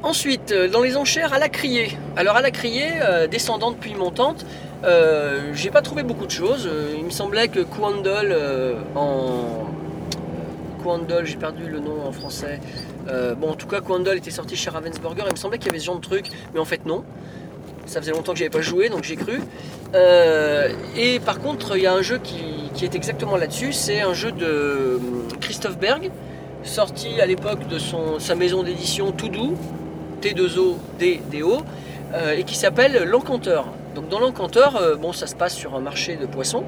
Ensuite, 0.03 0.51
euh, 0.51 0.69
dans 0.69 0.81
les 0.81 0.95
enchères 0.95 1.33
à 1.33 1.39
la 1.39 1.49
criée. 1.49 1.97
Alors 2.15 2.35
à 2.35 2.41
la 2.41 2.51
criée, 2.51 2.91
euh, 3.01 3.27
descendante 3.27 3.77
puis 3.79 3.95
montante, 3.95 4.45
euh, 4.85 5.51
j'ai 5.53 5.71
pas 5.71 5.81
trouvé 5.81 6.03
beaucoup 6.03 6.25
de 6.25 6.31
choses. 6.31 6.69
Il 6.97 7.03
me 7.03 7.09
semblait 7.09 7.47
que 7.47 7.59
Quandle 7.59 8.35
en 8.95 9.65
j'ai 11.25 11.35
perdu 11.35 11.67
le 11.67 11.79
nom 11.81 12.05
en 12.07 12.13
français. 12.13 12.61
Bon, 13.37 13.49
en 13.49 13.55
tout 13.55 13.67
cas, 13.67 13.81
Quandle 13.81 14.15
était 14.15 14.31
sorti 14.31 14.55
chez 14.55 14.69
Ravensburger. 14.69 15.23
Il 15.27 15.33
me 15.33 15.35
semblait 15.35 15.57
qu'il 15.57 15.67
y 15.67 15.69
avait 15.71 15.79
ce 15.79 15.85
genre 15.85 15.97
de 15.97 16.01
truc, 16.01 16.29
mais 16.53 16.61
en 16.61 16.65
fait 16.65 16.85
non. 16.85 17.03
Ça 17.87 18.01
faisait 18.01 18.11
longtemps 18.11 18.33
que 18.33 18.39
j'avais 18.39 18.49
pas 18.49 18.61
joué, 18.61 18.89
donc 18.89 19.03
j'ai 19.03 19.15
cru. 19.15 19.39
Euh, 19.95 20.69
et 20.97 21.19
par 21.19 21.39
contre, 21.39 21.77
il 21.77 21.83
y 21.83 21.87
a 21.87 21.93
un 21.93 22.01
jeu 22.01 22.19
qui, 22.21 22.69
qui 22.73 22.85
est 22.85 22.95
exactement 22.95 23.37
là-dessus. 23.37 23.71
C'est 23.71 24.01
un 24.01 24.13
jeu 24.13 24.31
de 24.31 24.99
hum, 24.99 25.27
Christophe 25.39 25.77
Berg, 25.77 26.11
sorti 26.63 27.21
à 27.21 27.25
l'époque 27.25 27.67
de 27.67 27.79
son, 27.79 28.19
sa 28.19 28.35
maison 28.35 28.61
d'édition 28.61 29.11
Tout 29.11 29.29
Doux, 29.29 29.55
T2O 30.21 30.75
D-D-O, 30.99 31.61
euh, 32.13 32.35
et 32.37 32.43
qui 32.43 32.55
s'appelle 32.55 33.03
L'Encanteur. 33.05 33.67
Donc 33.95 34.09
dans 34.09 34.19
L'Encanteur, 34.19 34.75
euh, 34.75 34.95
bon, 34.95 35.13
ça 35.13 35.25
se 35.25 35.35
passe 35.35 35.55
sur 35.55 35.73
un 35.73 35.79
marché 35.79 36.17
de 36.17 36.25
poissons. 36.25 36.63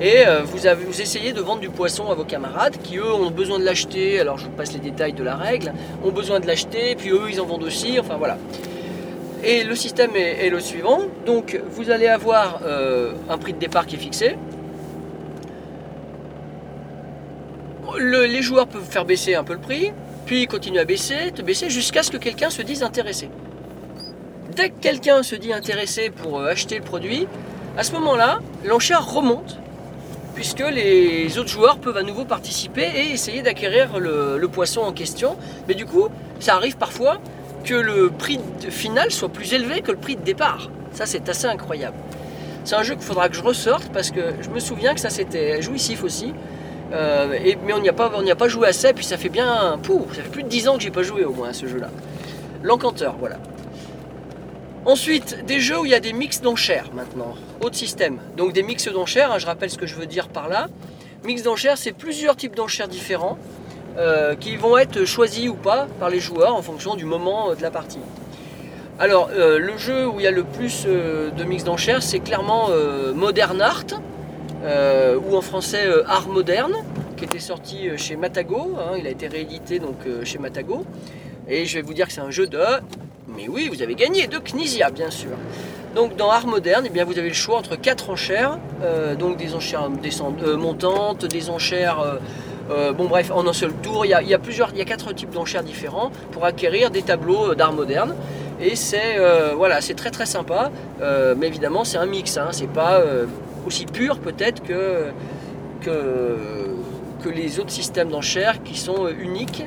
Et 0.00 0.26
euh, 0.26 0.42
vous, 0.42 0.58
vous 0.86 1.00
essayez 1.00 1.32
de 1.32 1.40
vendre 1.40 1.60
du 1.60 1.68
poisson 1.68 2.10
à 2.10 2.14
vos 2.14 2.24
camarades 2.24 2.76
qui, 2.82 2.96
eux, 2.96 3.12
ont 3.12 3.30
besoin 3.30 3.58
de 3.58 3.64
l'acheter. 3.64 4.20
Alors, 4.20 4.36
je 4.36 4.46
vous 4.46 4.50
passe 4.50 4.72
les 4.72 4.80
détails 4.80 5.12
de 5.12 5.22
la 5.22 5.36
règle. 5.36 5.72
Ont 6.04 6.10
besoin 6.10 6.40
de 6.40 6.46
l'acheter, 6.46 6.96
puis 6.96 7.10
eux, 7.10 7.28
ils 7.30 7.40
en 7.40 7.46
vendent 7.46 7.62
aussi. 7.62 7.98
Enfin, 8.00 8.16
voilà. 8.16 8.36
Et 9.44 9.64
le 9.64 9.74
système 9.74 10.14
est, 10.14 10.48
le 10.50 10.60
suivant. 10.60 11.00
Donc, 11.26 11.60
vous 11.70 11.90
allez 11.90 12.06
avoir 12.06 12.60
euh, 12.64 13.12
un 13.28 13.38
prix 13.38 13.52
de 13.52 13.58
départ 13.58 13.86
qui 13.86 13.96
est 13.96 13.98
fixé. 13.98 14.36
Le- 17.98 18.26
les 18.26 18.42
joueurs 18.42 18.68
peuvent 18.68 18.88
faire 18.88 19.04
baisser 19.04 19.34
un 19.34 19.44
peu 19.44 19.52
le 19.54 19.58
prix, 19.58 19.92
puis 20.26 20.46
continuer 20.46 20.78
à 20.78 20.84
baisser, 20.84 21.32
te 21.34 21.42
baisser, 21.42 21.70
jusqu'à 21.70 22.02
ce 22.02 22.10
que 22.10 22.16
quelqu'un 22.16 22.50
se 22.50 22.62
dise 22.62 22.82
intéressé. 22.82 23.28
Dès 24.54 24.70
que 24.70 24.80
quelqu'un 24.80 25.22
se 25.22 25.34
dit 25.34 25.52
intéressé 25.52 26.10
pour 26.10 26.38
euh, 26.38 26.50
acheter 26.50 26.76
le 26.76 26.84
produit, 26.84 27.26
à 27.76 27.82
ce 27.82 27.92
moment-là, 27.92 28.38
l'enchère 28.64 29.04
remonte, 29.12 29.58
puisque 30.34 30.60
les 30.60 31.36
autres 31.38 31.48
joueurs 31.48 31.78
peuvent 31.78 31.96
à 31.96 32.02
nouveau 32.02 32.24
participer 32.24 32.86
et 32.94 33.12
essayer 33.12 33.42
d'acquérir 33.42 33.98
le 33.98 34.46
poisson 34.48 34.80
en 34.80 34.92
question. 34.92 35.36
Mais 35.68 35.74
du 35.74 35.84
coup, 35.84 36.08
ça 36.38 36.54
arrive 36.54 36.76
parfois 36.76 37.18
que 37.62 37.74
le 37.74 38.10
prix 38.10 38.38
final 38.70 39.10
soit 39.10 39.28
plus 39.28 39.52
élevé 39.54 39.80
que 39.82 39.90
le 39.92 39.98
prix 39.98 40.16
de 40.16 40.22
départ. 40.22 40.70
Ça, 40.92 41.06
c'est 41.06 41.28
assez 41.28 41.46
incroyable. 41.46 41.96
C'est 42.64 42.76
un 42.76 42.82
jeu 42.82 42.94
qu'il 42.94 43.04
faudra 43.04 43.28
que 43.28 43.34
je 43.34 43.42
ressorte 43.42 43.88
parce 43.92 44.10
que 44.10 44.20
je 44.40 44.48
me 44.50 44.60
souviens 44.60 44.94
que 44.94 45.00
ça 45.00 45.10
c'était 45.10 45.60
jouissif 45.62 46.04
aussi. 46.04 46.32
Euh, 46.92 47.38
mais 47.64 47.72
on 47.72 47.80
n'y 47.80 47.88
a, 47.88 47.92
pas- 47.94 48.12
on 48.14 48.26
a 48.26 48.34
pas 48.34 48.48
joué 48.48 48.68
assez, 48.68 48.92
puis 48.92 49.04
ça 49.04 49.16
fait 49.16 49.30
bien. 49.30 49.78
Pouh, 49.82 50.06
ça 50.14 50.22
fait 50.22 50.28
plus 50.28 50.42
de 50.42 50.48
10 50.48 50.68
ans 50.68 50.76
que 50.76 50.82
j'ai 50.82 50.90
pas 50.90 51.02
joué 51.02 51.24
au 51.24 51.32
moins 51.32 51.48
à 51.48 51.52
ce 51.54 51.66
jeu-là. 51.66 51.88
L'encanteur, 52.62 53.16
voilà. 53.18 53.36
Ensuite, 54.84 55.44
des 55.46 55.60
jeux 55.60 55.78
où 55.80 55.84
il 55.84 55.90
y 55.92 55.94
a 55.94 56.00
des 56.00 56.12
mix 56.12 56.40
d'enchères 56.40 56.90
maintenant, 56.92 57.34
autre 57.60 57.76
système. 57.76 58.18
Donc 58.36 58.52
des 58.52 58.62
mix 58.62 58.88
d'enchères, 58.88 59.30
hein, 59.32 59.38
je 59.38 59.46
rappelle 59.46 59.70
ce 59.70 59.78
que 59.78 59.86
je 59.86 59.94
veux 59.94 60.06
dire 60.06 60.28
par 60.28 60.48
là. 60.48 60.66
Mix 61.24 61.42
d'enchères, 61.44 61.78
c'est 61.78 61.92
plusieurs 61.92 62.34
types 62.36 62.56
d'enchères 62.56 62.88
différents 62.88 63.38
euh, 63.98 64.34
qui 64.36 64.56
vont 64.56 64.78
être 64.78 65.04
choisis 65.04 65.50
ou 65.50 65.54
pas 65.54 65.86
par 66.00 66.08
les 66.08 66.18
joueurs 66.18 66.54
en 66.54 66.62
fonction 66.62 66.94
du 66.94 67.04
moment 67.04 67.50
euh, 67.50 67.54
de 67.54 67.60
la 67.60 67.70
partie. 67.70 67.98
Alors, 68.98 69.28
euh, 69.32 69.58
le 69.58 69.76
jeu 69.76 70.08
où 70.08 70.18
il 70.18 70.22
y 70.22 70.26
a 70.26 70.30
le 70.30 70.44
plus 70.44 70.86
de 70.86 71.44
mix 71.44 71.64
d'enchères, 71.64 72.02
c'est 72.02 72.20
clairement 72.20 72.68
Modern 73.14 73.60
Art, 73.60 73.84
ou 74.64 75.36
en 75.36 75.40
français 75.40 75.84
Art 76.06 76.28
Moderne, 76.28 76.74
qui 77.16 77.24
était 77.24 77.40
sorti 77.40 77.88
chez 77.96 78.16
Matago. 78.16 78.76
hein, 78.78 78.96
il 78.98 79.06
a 79.06 79.10
été 79.10 79.28
réédité 79.28 79.78
donc 79.78 79.96
chez 80.24 80.38
Matago. 80.38 80.84
Et 81.48 81.66
je 81.66 81.74
vais 81.74 81.82
vous 81.82 81.94
dire 81.94 82.06
que 82.06 82.12
c'est 82.12 82.20
un 82.20 82.30
jeu 82.30 82.46
de. 82.46 82.60
Mais 83.28 83.48
oui, 83.48 83.68
vous 83.72 83.82
avez 83.82 83.94
gagné 83.94 84.26
de 84.26 84.38
Knizia, 84.38 84.90
bien 84.90 85.10
sûr. 85.10 85.36
Donc 85.94 86.16
dans 86.16 86.30
Art 86.30 86.46
moderne, 86.46 86.84
eh 86.86 86.90
bien, 86.90 87.04
vous 87.04 87.18
avez 87.18 87.28
le 87.28 87.34
choix 87.34 87.58
entre 87.58 87.76
quatre 87.76 88.08
enchères, 88.08 88.58
donc 89.18 89.36
des 89.36 89.54
enchères 89.54 89.90
montantes, 90.56 91.24
des 91.24 91.50
enchères, 91.50 92.18
euh, 92.72 92.92
bon 92.92 93.06
bref, 93.06 93.30
en 93.30 93.46
un 93.46 93.52
seul 93.52 93.72
tour. 93.72 94.06
Il 94.06 94.10
y 94.10 94.34
a, 94.34 94.38
plusieurs, 94.38 94.70
il 94.72 94.78
y 94.78 94.80
a 94.80 94.84
quatre 94.84 95.12
types 95.12 95.30
d'enchères 95.30 95.62
différents 95.62 96.10
pour 96.30 96.44
acquérir 96.44 96.90
des 96.90 97.02
tableaux 97.02 97.50
euh, 97.50 97.54
d'art 97.54 97.72
moderne. 97.72 98.14
Et 98.60 98.76
c'est 98.76 99.18
euh, 99.18 99.54
voilà, 99.56 99.80
c'est 99.80 99.94
très 99.94 100.10
très 100.10 100.26
sympa. 100.26 100.70
Mais 101.36 101.46
évidemment, 101.46 101.84
c'est 101.84 101.98
un 101.98 102.06
mix. 102.06 102.36
Hein, 102.36 102.48
c'est 102.52 102.70
pas 102.70 103.02
aussi 103.66 103.86
pur 103.86 104.18
peut-être 104.18 104.62
que, 104.62 105.12
les 107.34 107.60
autres 107.60 107.70
systèmes 107.70 108.08
d'enchères 108.08 108.62
qui 108.62 108.78
sont 108.78 109.08
uniques. 109.08 109.64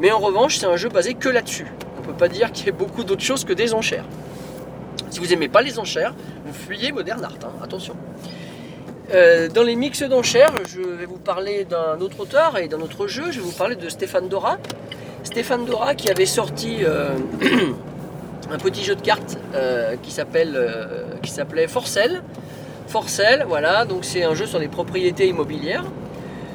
Mais 0.00 0.12
en 0.12 0.18
revanche, 0.18 0.58
c'est 0.58 0.66
un 0.66 0.76
jeu 0.76 0.88
basé 0.88 1.14
que 1.14 1.28
là-dessus. 1.28 1.66
On 1.98 2.02
peut 2.02 2.12
pas 2.12 2.28
dire 2.28 2.52
qu'il 2.52 2.66
y 2.66 2.68
ait 2.68 2.72
beaucoup 2.72 3.04
d'autres 3.04 3.22
choses 3.22 3.44
que 3.44 3.52
des 3.52 3.74
enchères. 3.74 4.04
Si 5.10 5.18
vous 5.18 5.32
aimez 5.32 5.48
pas 5.48 5.62
les 5.62 5.78
enchères, 5.78 6.14
vous 6.44 6.52
fuyez 6.52 6.92
Modern 6.92 7.24
Art, 7.24 7.38
hein, 7.42 7.52
attention. 7.62 7.96
Euh, 9.14 9.48
dans 9.48 9.62
les 9.62 9.76
mix 9.76 10.02
d'enchères, 10.02 10.52
je 10.68 10.80
vais 10.80 11.06
vous 11.06 11.18
parler 11.18 11.64
d'un 11.64 12.00
autre 12.00 12.20
auteur 12.20 12.58
et 12.58 12.66
d'un 12.66 12.80
autre 12.80 13.06
jeu. 13.06 13.24
Je 13.30 13.38
vais 13.38 13.46
vous 13.46 13.56
parler 13.56 13.76
de 13.76 13.88
Stéphane 13.88 14.28
Dora. 14.28 14.58
Stéphane 15.22 15.64
Dora 15.64 15.94
qui 15.94 16.10
avait 16.10 16.26
sorti 16.26 16.78
euh, 16.82 17.10
un 18.50 18.58
petit 18.58 18.82
jeu 18.82 18.96
de 18.96 19.00
cartes 19.00 19.38
euh, 19.54 19.94
qui 20.02 20.10
s'appelait 20.10 21.68
Forcel. 21.68 22.22
Forcel, 22.88 23.44
voilà, 23.48 23.84
donc 23.84 24.04
c'est 24.04 24.24
un 24.24 24.34
jeu 24.34 24.46
sur 24.46 24.58
les 24.58 24.68
propriétés 24.68 25.28
immobilières. 25.28 25.84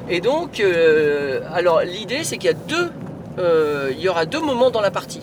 Et 0.08 0.20
donc, 0.20 0.62
alors 1.52 1.82
l'idée 1.82 2.24
c'est 2.24 2.36
qu'il 2.36 2.50
y 2.50 4.02
y 4.02 4.08
aura 4.08 4.26
deux 4.26 4.40
moments 4.40 4.70
dans 4.70 4.80
la 4.80 4.90
partie. 4.90 5.20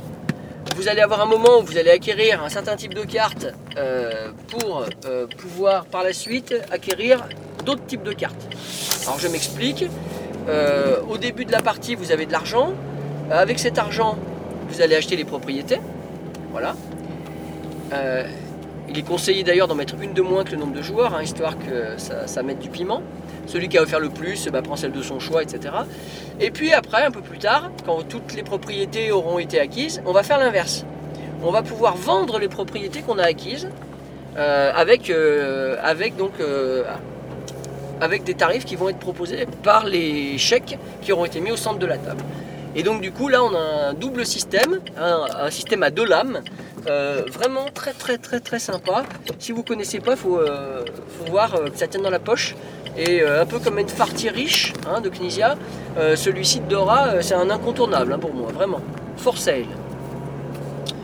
Vous 0.80 0.88
allez 0.88 1.02
avoir 1.02 1.20
un 1.20 1.26
moment 1.26 1.60
où 1.60 1.64
vous 1.64 1.78
allez 1.78 1.90
acquérir 1.90 2.42
un 2.42 2.48
certain 2.48 2.78
type 2.78 2.94
de 2.94 3.04
carte 3.04 3.48
euh, 3.76 4.30
pour 4.48 4.86
euh, 5.06 5.28
pouvoir 5.28 5.86
par 5.86 6.04
la 6.04 6.14
suite 6.14 6.56
acquérir 6.72 7.28
d'autres 7.66 7.86
types 7.86 8.04
de 8.04 8.14
cartes. 8.14 8.48
Alors 9.04 9.20
je 9.20 9.28
m'explique. 9.28 9.86
Euh, 10.48 11.02
au 11.10 11.18
début 11.18 11.44
de 11.44 11.52
la 11.52 11.62
partie, 11.62 11.96
vous 11.96 12.14
avez 12.14 12.26
de 12.26 12.32
l'argent. 12.32 12.72
Avec 13.30 13.60
cet 13.60 13.78
argent, 13.78 14.18
vous 14.70 14.82
allez 14.82 14.96
acheter 14.96 15.18
les 15.18 15.26
propriétés. 15.26 15.82
Voilà. 16.52 16.76
Il 18.88 18.98
est 18.98 19.06
conseillé 19.06 19.44
d'ailleurs 19.44 19.68
d'en 19.68 19.76
mettre 19.76 19.96
une 20.02 20.14
de 20.14 20.22
moins 20.22 20.46
que 20.46 20.52
le 20.52 20.58
nombre 20.58 20.74
de 20.74 20.82
joueurs, 20.82 21.14
hein, 21.14 21.22
histoire 21.22 21.58
que 21.60 21.98
ça, 21.98 22.26
ça 22.26 22.42
mette 22.42 22.60
du 22.60 22.70
piment. 22.70 23.04
Celui 23.50 23.68
qui 23.68 23.80
a 23.80 23.82
offert 23.82 24.00
le 24.00 24.10
plus 24.10 24.48
bah, 24.50 24.62
prend 24.62 24.76
celle 24.76 24.92
de 24.92 25.02
son 25.02 25.20
choix, 25.20 25.42
etc. 25.42 25.74
Et 26.40 26.52
puis 26.52 26.72
après, 26.72 27.04
un 27.04 27.12
peu 27.12 27.22
plus 27.22 27.40
tard, 27.40 27.72
quand 27.84 28.08
toutes 28.08 28.36
les 28.36 28.44
propriétés 28.44 29.12
auront 29.12 29.40
été 29.40 29.60
acquises, 29.60 30.02
on 30.06 30.12
va 30.12 30.22
faire 30.22 30.38
l'inverse. 30.38 30.86
On 31.44 31.52
va 31.52 31.64
pouvoir 31.64 31.96
vendre 31.96 32.38
les 32.38 32.48
propriétés 32.48 33.02
qu'on 33.02 33.18
a 33.18 33.24
acquises 33.24 33.68
euh, 34.38 34.72
avec, 34.76 35.10
euh, 35.10 35.78
euh, 35.80 36.84
avec 38.00 38.24
des 38.24 38.36
tarifs 38.36 38.66
qui 38.66 38.76
vont 38.76 38.90
être 38.90 39.00
proposés 39.00 39.48
par 39.64 39.86
les 39.86 40.38
chèques 40.38 40.78
qui 41.02 41.12
auront 41.12 41.26
été 41.26 41.40
mis 41.40 41.52
au 41.52 41.58
centre 41.58 41.80
de 41.80 41.88
la 41.88 41.98
table. 41.98 42.22
Et 42.76 42.84
donc 42.84 43.02
du 43.02 43.12
coup 43.12 43.30
là 43.30 43.44
on 43.44 43.56
a 43.56 43.90
un 43.90 43.94
double 43.96 44.28
système, 44.28 44.80
un, 44.96 45.50
système 45.50 45.82
à 45.82 45.90
deux 45.90 46.06
lames, 46.06 46.42
vraiment 46.86 47.66
très 47.74 47.94
très 47.94 48.18
très 48.18 48.40
très 48.40 48.60
sympa. 48.60 49.04
Si 49.40 49.52
vous 49.52 49.64
connaissez 49.64 50.00
pas, 50.00 50.12
il 50.12 50.18
faut, 50.18 50.38
euh, 50.38 50.86
faut 51.18 51.32
voir 51.32 51.52
que 51.52 51.78
ça 51.78 51.88
tienne 51.88 52.04
dans 52.04 52.10
la 52.10 52.20
poche. 52.20 52.56
Et 53.00 53.22
euh, 53.22 53.42
un 53.42 53.46
peu 53.46 53.60
comme 53.60 53.80
une 53.80 53.88
fartie 53.88 54.28
riche 54.30 54.74
hein, 54.86 55.00
de 55.00 55.08
Knizia, 55.08 55.56
euh, 55.98 56.18
celui-ci 56.18 56.60
de 56.60 56.66
Dora 56.66 57.08
euh, 57.08 57.22
c'est 57.22 57.34
un 57.34 57.50
incontournable 57.50 58.12
hein, 58.12 58.20
pour 58.20 58.34
moi, 58.34 58.52
vraiment. 58.52 58.82
For 59.16 59.38
sale. 59.38 59.68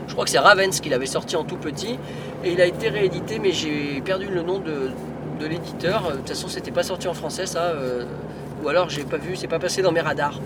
Je 0.06 0.12
crois 0.12 0.26
que 0.26 0.30
c'est 0.30 0.38
Ravens 0.38 0.78
qui 0.78 0.90
l'avait 0.90 1.06
sorti 1.06 1.36
en 1.36 1.44
tout 1.44 1.56
petit 1.56 1.98
et 2.44 2.52
il 2.52 2.60
a 2.60 2.66
été 2.66 2.90
réédité 2.90 3.38
mais 3.38 3.52
j'ai 3.52 4.02
perdu 4.04 4.26
le 4.26 4.42
nom 4.42 4.58
de, 4.58 5.46
l'éditeur. 5.46 6.10
De 6.10 6.16
toute 6.18 6.28
façon 6.28 6.48
c'était 6.48 6.70
pas 6.70 6.82
sorti 6.82 7.08
en 7.08 7.14
français 7.14 7.46
ça, 7.46 7.74
ou 8.62 8.68
alors 8.68 8.88
j'ai 8.88 9.04
pas 9.04 9.18
vu, 9.18 9.36
c'est 9.36 9.48
pas 9.48 9.58
passé 9.58 9.82
dans 9.82 9.92
mes 9.92 10.00
radars. 10.00 10.40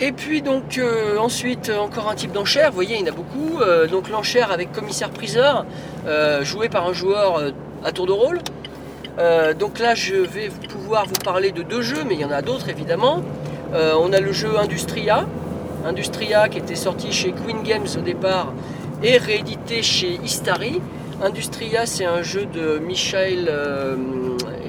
Et 0.00 0.12
puis 0.12 0.42
donc 0.42 0.80
ensuite 1.18 1.70
encore 1.70 2.08
un 2.08 2.14
type 2.14 2.30
d'enchère, 2.30 2.70
vous 2.70 2.76
voyez 2.76 2.94
il 2.96 3.00
y 3.00 3.04
en 3.04 3.12
a 3.12 3.16
beaucoup. 3.16 3.58
Donc 3.90 4.08
l'enchère 4.10 4.52
avec 4.52 4.70
commissaire-priseur, 4.70 5.66
joué 6.42 6.68
par 6.68 6.86
un 6.86 6.92
joueur 6.92 7.52
à 7.84 7.90
tour 7.90 8.06
de 8.06 8.12
rôle. 8.12 8.38
Euh, 9.18 9.54
donc 9.54 9.78
là 9.78 9.94
je 9.94 10.14
vais 10.14 10.48
pouvoir 10.68 11.06
vous 11.06 11.18
parler 11.24 11.52
de 11.52 11.62
deux 11.62 11.82
jeux, 11.82 12.04
mais 12.06 12.14
il 12.14 12.20
y 12.20 12.24
en 12.24 12.30
a 12.30 12.42
d'autres 12.42 12.68
évidemment. 12.68 13.22
Euh, 13.74 13.94
on 14.00 14.12
a 14.12 14.20
le 14.20 14.32
jeu 14.32 14.58
Industria, 14.58 15.26
Industria 15.84 16.48
qui 16.48 16.58
était 16.58 16.74
sorti 16.74 17.12
chez 17.12 17.32
Queen 17.32 17.62
Games 17.62 17.86
au 17.96 18.00
départ 18.00 18.52
et 19.02 19.16
réédité 19.16 19.82
chez 19.82 20.18
Istari. 20.24 20.80
Industria 21.22 21.86
c'est 21.86 22.06
un 22.06 22.22
jeu 22.22 22.46
de 22.46 22.78
Michael, 22.78 23.48
euh, 23.48 23.96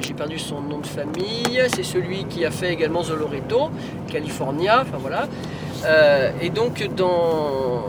j'ai 0.01 0.13
perdu 0.13 0.37
son 0.37 0.61
nom 0.61 0.79
de 0.79 0.87
famille, 0.87 1.61
c'est 1.73 1.83
celui 1.83 2.25
qui 2.25 2.43
a 2.43 2.51
fait 2.51 2.73
également 2.73 3.03
Zoloreto, 3.03 3.69
California, 4.11 4.81
enfin 4.81 4.97
voilà. 4.99 5.27
Et 6.41 6.49
donc 6.49 6.87
dans, 6.95 7.85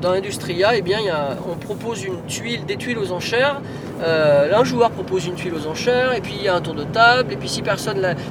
dans 0.00 0.10
Industria, 0.10 0.76
eh 0.76 0.82
bien, 0.82 1.00
on 1.50 1.56
propose 1.56 2.04
une 2.04 2.22
tuile, 2.28 2.64
des 2.66 2.76
tuiles 2.76 2.98
aux 2.98 3.10
enchères. 3.10 3.60
Euh, 4.02 4.52
un 4.54 4.64
joueur 4.64 4.90
propose 4.90 5.26
une 5.26 5.34
tuile 5.34 5.54
aux 5.54 5.66
enchères, 5.66 6.14
et 6.14 6.20
puis 6.20 6.34
il 6.36 6.44
y 6.44 6.48
a 6.48 6.54
un 6.54 6.60
tour 6.60 6.74
de 6.74 6.84
table, 6.84 7.32
et 7.32 7.36
puis 7.36 7.48
si 7.48 7.62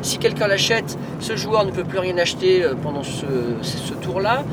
si 0.02 0.18
quelqu'un 0.18 0.48
l'achète, 0.48 0.98
ce 1.20 1.36
joueur 1.36 1.66
ne 1.66 1.72
peut 1.72 1.84
plus 1.84 2.00
rien 2.00 2.18
acheter 2.18 2.64
euh, 2.64 2.74
pendant 2.76 3.04
ce, 3.04 3.94
tour-là. 4.02 4.44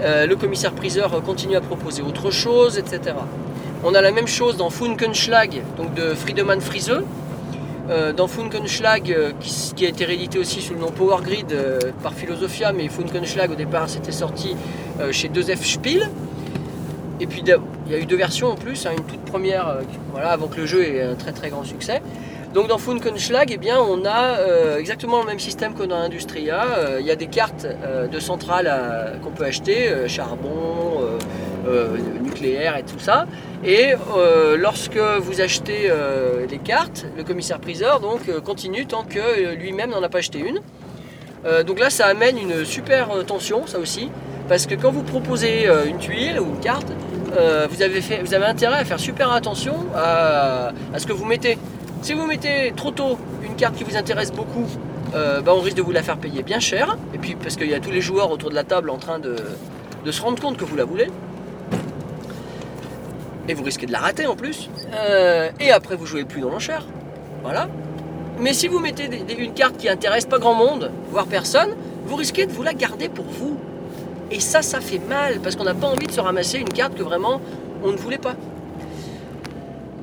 Euh, 0.00 0.26
le 0.26 0.36
commissaire-priseur 0.36 1.22
continue 1.22 1.56
à 1.56 1.60
proposer 1.60 2.02
autre 2.02 2.30
chose, 2.30 2.78
etc. 2.78 3.16
On 3.84 3.94
a 3.94 4.00
la 4.00 4.10
même 4.10 4.26
chose 4.26 4.56
dans 4.56 4.70
Funkenschlag, 4.70 5.62
donc 5.76 5.94
de 5.94 6.14
Friedemann 6.14 6.60
Friese. 6.60 7.02
Euh, 7.90 8.14
dans 8.14 8.26
Funkenschlag, 8.26 9.12
euh, 9.12 9.32
qui, 9.40 9.84
a 9.84 9.88
été 9.90 10.06
réédité 10.06 10.38
aussi 10.38 10.62
sous 10.62 10.72
le 10.72 10.80
nom 10.80 10.90
Power 10.90 11.22
Grid 11.22 11.52
euh, 11.52 11.78
par 12.02 12.14
Philosophia, 12.14 12.72
mais 12.72 12.88
Funkenschlag 12.88 13.50
au 13.50 13.54
départ 13.54 13.90
c'était 13.90 14.12
sorti 14.12 14.56
euh, 15.00 15.12
chez 15.12 15.28
2F 15.28 15.62
Spiel. 15.62 16.08
Et 17.20 17.26
puis 17.26 17.42
il 17.44 17.92
y 17.92 17.94
a 17.94 17.98
eu 17.98 18.06
deux 18.06 18.16
versions 18.16 18.48
en 18.48 18.56
plus, 18.56 18.86
hein, 18.86 18.90
une 18.96 19.04
toute 19.04 19.24
première, 19.24 19.68
euh, 19.68 19.82
voilà, 20.10 20.30
avant 20.30 20.48
que 20.48 20.56
le 20.56 20.66
jeu 20.66 20.82
ait 20.82 21.02
un 21.02 21.14
très 21.14 21.32
très 21.32 21.48
grand 21.48 21.64
succès. 21.64 22.02
Donc 22.52 22.68
dans 22.68 22.78
Funkenschlag, 22.78 23.50
eh 23.52 23.56
bien, 23.56 23.78
on 23.80 24.04
a 24.04 24.38
euh, 24.38 24.78
exactement 24.78 25.20
le 25.20 25.26
même 25.26 25.40
système 25.40 25.74
que 25.74 25.82
dans 25.82 25.96
Industria. 25.96 26.64
Euh, 26.78 26.98
il 27.00 27.06
y 27.06 27.10
a 27.10 27.16
des 27.16 27.26
cartes 27.26 27.66
de 28.10 28.20
centrales 28.20 29.18
qu'on 29.22 29.30
peut 29.30 29.44
acheter, 29.44 29.92
charbon, 30.06 31.00
nucléaire 32.22 32.76
et 32.76 32.84
tout 32.84 32.98
ça. 32.98 33.26
Et 33.64 33.94
lorsque 34.56 34.98
vous 34.98 35.40
achetez 35.40 35.90
les 36.48 36.58
cartes, 36.58 37.06
le 37.16 37.24
commissaire-priseur 37.24 37.98
donc 37.98 38.30
continue 38.42 38.86
tant 38.86 39.02
que 39.02 39.54
lui-même 39.54 39.90
n'en 39.90 40.02
a 40.02 40.08
pas 40.08 40.18
acheté 40.18 40.38
une. 40.38 40.60
Donc 41.64 41.80
là, 41.80 41.90
ça 41.90 42.06
amène 42.06 42.38
une 42.38 42.64
super 42.64 43.08
tension, 43.26 43.66
ça 43.66 43.80
aussi, 43.80 44.10
parce 44.48 44.66
que 44.66 44.74
quand 44.74 44.90
vous 44.90 45.02
proposez 45.02 45.68
euh, 45.68 45.86
une 45.86 45.98
tuile 45.98 46.38
ou 46.40 46.46
une 46.46 46.60
carte, 46.60 46.92
euh, 47.36 47.66
vous, 47.70 47.82
avez 47.82 48.46
intérêt 48.46 48.78
à 48.78 48.84
faire 48.84 49.00
super 49.00 49.32
attention 49.32 49.74
à, 49.94 50.72
ce 50.96 51.06
que 51.06 51.12
vous 51.12 51.24
mettez. 51.24 51.58
Si 52.02 52.12
vous 52.12 52.26
mettez 52.26 52.72
trop 52.76 52.90
tôt 52.90 53.18
une 53.42 53.56
carte 53.56 53.74
qui 53.74 53.84
vous 53.84 53.96
intéresse 53.96 54.30
beaucoup, 54.30 54.66
euh, 55.14 55.40
bah, 55.40 55.52
on 55.54 55.60
risque 55.60 55.76
de 55.76 55.82
vous 55.82 55.92
la 55.92 56.02
faire 56.02 56.18
payer 56.18 56.42
bien 56.42 56.60
cher. 56.60 56.96
Et 57.14 57.18
puis 57.18 57.34
parce 57.34 57.56
qu'il 57.56 57.68
y 57.68 57.74
a 57.74 57.80
tous 57.80 57.90
les 57.90 58.00
joueurs 58.00 58.30
autour 58.30 58.50
de 58.50 58.54
la 58.54 58.64
table 58.64 58.90
en 58.90 58.98
train 58.98 59.18
de, 59.18 59.36
se 60.10 60.22
rendre 60.22 60.40
compte 60.40 60.56
que 60.56 60.64
vous 60.64 60.76
la 60.76 60.84
voulez. 60.84 61.08
Et 63.48 63.54
vous 63.54 63.64
risquez 63.64 63.86
de 63.86 63.92
la 63.92 63.98
rater 63.98 64.26
en 64.26 64.36
plus. 64.36 64.70
Et 65.60 65.70
après, 65.70 65.96
vous 65.96 66.06
jouez 66.06 66.24
plus 66.24 66.40
dans 66.40 66.50
l'enchère. 66.50 66.86
Voilà. 67.42 67.68
Mais 68.38 68.52
si 68.52 68.68
vous 68.68 68.78
mettez 68.78 69.08
une 69.38 69.52
carte 69.52 69.76
qui 69.76 69.88
intéresse 69.88 70.24
pas 70.24 70.38
grand 70.38 70.54
monde, 70.54 70.90
voire 71.10 71.26
personne, 71.26 71.70
vous 72.06 72.16
risquez 72.16 72.46
de 72.46 72.52
vous 72.52 72.62
la 72.62 72.72
garder 72.72 73.08
pour 73.08 73.26
vous. 73.26 73.58
Et 74.30 74.40
ça, 74.40 74.62
ça 74.62 74.80
fait 74.80 74.98
mal 74.98 75.40
parce 75.40 75.56
qu'on 75.56 75.64
n'a 75.64 75.74
pas 75.74 75.86
envie 75.86 76.06
de 76.06 76.12
se 76.12 76.20
ramasser 76.20 76.58
une 76.58 76.68
carte 76.68 76.94
que 76.94 77.02
vraiment 77.02 77.40
on 77.82 77.92
ne 77.92 77.96
voulait 77.96 78.18
pas. 78.18 78.34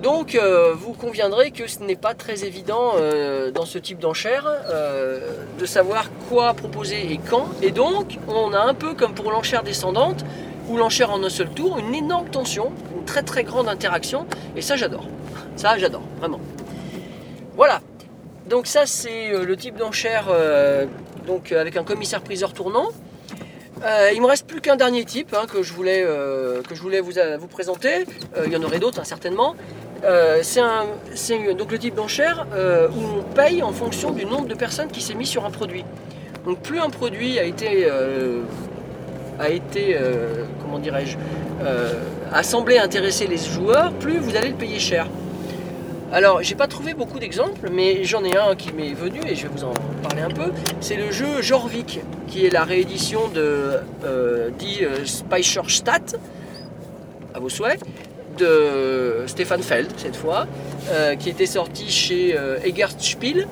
Donc, 0.01 0.33
euh, 0.33 0.73
vous 0.73 0.93
conviendrez 0.93 1.51
que 1.51 1.67
ce 1.67 1.79
n'est 1.79 1.95
pas 1.95 2.15
très 2.15 2.43
évident 2.43 2.93
euh, 2.97 3.51
dans 3.51 3.65
ce 3.65 3.77
type 3.77 3.99
d'enchère 3.99 4.47
euh, 4.47 5.19
de 5.59 5.65
savoir 5.65 6.09
quoi 6.27 6.55
proposer 6.55 7.11
et 7.11 7.19
quand. 7.29 7.49
Et 7.61 7.69
donc, 7.69 8.17
on 8.27 8.51
a 8.53 8.59
un 8.59 8.73
peu 8.73 8.95
comme 8.95 9.13
pour 9.13 9.31
l'enchère 9.31 9.61
descendante 9.61 10.25
ou 10.69 10.77
l'enchère 10.77 11.11
en 11.11 11.23
un 11.23 11.29
seul 11.29 11.49
tour, 11.49 11.77
une 11.77 11.93
énorme 11.93 12.29
tension, 12.29 12.71
une 12.97 13.05
très 13.05 13.21
très 13.21 13.43
grande 13.43 13.67
interaction. 13.67 14.25
Et 14.55 14.63
ça, 14.63 14.75
j'adore. 14.75 15.05
Ça, 15.55 15.77
j'adore, 15.77 16.03
vraiment. 16.19 16.39
Voilà. 17.55 17.81
Donc 18.49 18.65
ça, 18.65 18.87
c'est 18.87 19.31
le 19.31 19.55
type 19.55 19.77
d'enchère 19.77 20.25
donc 21.27 21.51
avec 21.51 21.77
un 21.77 21.83
commissaire-priseur 21.83 22.53
tournant. 22.53 22.87
Euh, 23.83 24.11
il 24.13 24.21
me 24.21 24.27
reste 24.27 24.45
plus 24.47 24.61
qu'un 24.61 24.75
dernier 24.75 25.05
type 25.05 25.33
hein, 25.33 25.45
que 25.51 25.63
je 25.63 25.73
voulais, 25.73 26.03
euh, 26.05 26.61
que 26.61 26.75
je 26.75 26.81
voulais 26.81 27.01
vous, 27.01 27.17
euh, 27.17 27.37
vous 27.39 27.47
présenter. 27.47 28.05
Euh, 28.37 28.43
il 28.45 28.53
y 28.53 28.55
en 28.55 28.63
aurait 28.63 28.79
d'autres 28.79 28.99
hein, 28.99 29.05
certainement. 29.05 29.55
C'est 30.41 31.53
donc 31.53 31.71
le 31.71 31.77
type 31.77 31.95
d'enchère 31.95 32.47
où 32.95 33.19
on 33.19 33.33
paye 33.35 33.61
en 33.61 33.71
fonction 33.71 34.11
du 34.11 34.25
nombre 34.25 34.47
de 34.47 34.55
personnes 34.55 34.89
qui 34.89 35.01
s'est 35.01 35.13
mis 35.13 35.27
sur 35.27 35.45
un 35.45 35.51
produit. 35.51 35.85
Donc 36.45 36.59
plus 36.59 36.79
un 36.79 36.89
produit 36.89 37.37
a 37.37 37.43
été, 37.43 37.87
a 39.39 39.49
été 39.49 39.95
comment 40.71 40.79
dirais-je, 40.79 41.17
euh, 41.63 41.93
a 42.31 42.43
semblé 42.43 42.77
intéresser 42.77 43.27
les 43.27 43.37
joueurs, 43.37 43.91
plus 43.93 44.17
vous 44.17 44.35
allez 44.35 44.49
le 44.49 44.55
payer 44.55 44.79
cher. 44.79 45.07
Alors, 46.13 46.43
j'ai 46.43 46.55
pas 46.55 46.67
trouvé 46.67 46.93
beaucoup 46.93 47.19
d'exemples, 47.19 47.69
mais 47.71 48.03
j'en 48.03 48.23
ai 48.25 48.35
un 48.35 48.55
qui 48.55 48.73
m'est 48.73 48.93
venu 48.93 49.21
et 49.25 49.35
je 49.35 49.43
vais 49.43 49.53
vous 49.55 49.63
en 49.63 49.73
parler 50.03 50.21
un 50.21 50.29
peu. 50.29 50.51
C'est 50.81 50.97
le 50.97 51.09
jeu 51.09 51.41
Jorvik, 51.41 52.01
qui 52.27 52.45
est 52.45 52.49
la 52.49 52.65
réédition 52.65 53.29
de 53.29 53.79
euh, 54.03 54.49
dit 54.59 54.79
euh, 54.81 55.05
Speicher 55.05 55.61
Stadt, 55.69 56.17
à 57.33 57.39
vos 57.39 57.47
souhaits, 57.47 57.79
de 58.37 59.23
Stéphane 59.27 59.63
Feld 59.63 59.91
cette 59.95 60.15
fois, 60.15 60.47
euh, 60.89 61.15
qui 61.15 61.29
était 61.29 61.45
sorti 61.45 61.89
chez 61.89 62.37
euh, 62.37 62.57
Spiel 62.99 63.47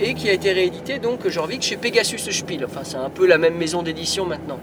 et 0.00 0.14
qui 0.14 0.30
a 0.30 0.32
été 0.32 0.52
réédité 0.52 0.98
donc 0.98 1.28
Jorvik 1.28 1.62
chez 1.62 1.76
Pegasus 1.76 2.30
Spiel. 2.30 2.64
Enfin, 2.64 2.80
c'est 2.82 2.96
un 2.96 3.10
peu 3.10 3.26
la 3.26 3.36
même 3.36 3.56
maison 3.56 3.82
d'édition 3.82 4.24
maintenant. 4.24 4.58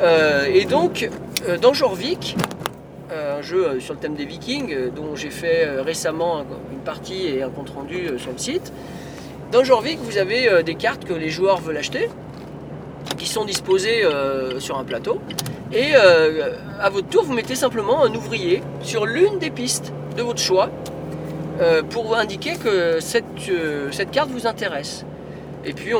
Euh, 0.00 0.46
et 0.46 0.64
donc, 0.64 1.10
dans 1.60 1.74
Jorvik, 1.74 2.36
jeu 3.42 3.66
euh, 3.66 3.80
sur 3.80 3.94
le 3.94 4.00
thème 4.00 4.14
des 4.14 4.24
Vikings 4.24 4.72
euh, 4.72 4.90
dont 4.90 5.14
j'ai 5.16 5.30
fait 5.30 5.66
euh, 5.66 5.82
récemment 5.82 6.38
un- 6.38 6.44
une 6.72 6.78
partie 6.84 7.26
et 7.26 7.42
un 7.42 7.50
compte 7.50 7.70
rendu 7.70 8.06
euh, 8.08 8.18
sur 8.18 8.32
le 8.32 8.38
site. 8.38 8.72
Dans 9.50 9.62
Jorvik, 9.64 9.98
vous 10.00 10.16
avez 10.18 10.62
des 10.62 10.74
cartes 10.76 11.04
que 11.04 11.12
les 11.12 11.28
joueurs 11.28 11.58
veulent 11.60 11.76
acheter, 11.76 12.08
qui 13.18 13.26
sont 13.28 13.44
disposées 13.44 14.02
sur 14.60 14.78
un 14.78 14.84
plateau. 14.84 15.18
Et 15.74 15.94
à 15.94 16.88
votre 16.88 17.08
tour, 17.08 17.24
vous 17.24 17.34
mettez 17.34 17.54
simplement 17.54 18.02
un 18.02 18.14
ouvrier 18.14 18.62
sur 18.80 19.04
l'une 19.04 19.38
des 19.38 19.50
pistes 19.50 19.92
de 20.16 20.22
votre 20.22 20.40
choix 20.40 20.70
pour 21.90 22.16
indiquer 22.16 22.54
que 22.56 22.98
cette, 23.00 23.24
carte 24.10 24.30
vous 24.30 24.46
intéresse. 24.46 25.04
Et 25.66 25.74
puis, 25.74 25.92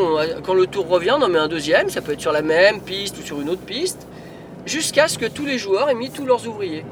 quand 0.45 0.55
le 0.55 0.67
tour 0.67 0.89
revient, 0.89 1.15
on 1.19 1.23
en 1.23 1.29
met 1.29 1.39
un 1.39 1.49
deuxième. 1.49 1.91
Ça 1.91 2.01
peut 2.01 2.13
être 2.13 2.23
sur 2.23 2.33
la 2.33 2.41
même 2.41 2.81
piste 2.81 3.19
ou 3.19 3.23
sur 3.23 3.39
une 3.39 3.51
autre 3.51 3.61
piste. 3.67 4.07
jusqu'à 4.65 5.09
ce 5.09 5.19
que 5.19 5.27
tous 5.27 5.45
les 5.45 5.59
joueurs 5.59 5.91
aient 5.91 5.95
mis 5.95 6.09
tous 6.11 6.25
leurs 6.25 6.49
ouvriers. 6.49 6.87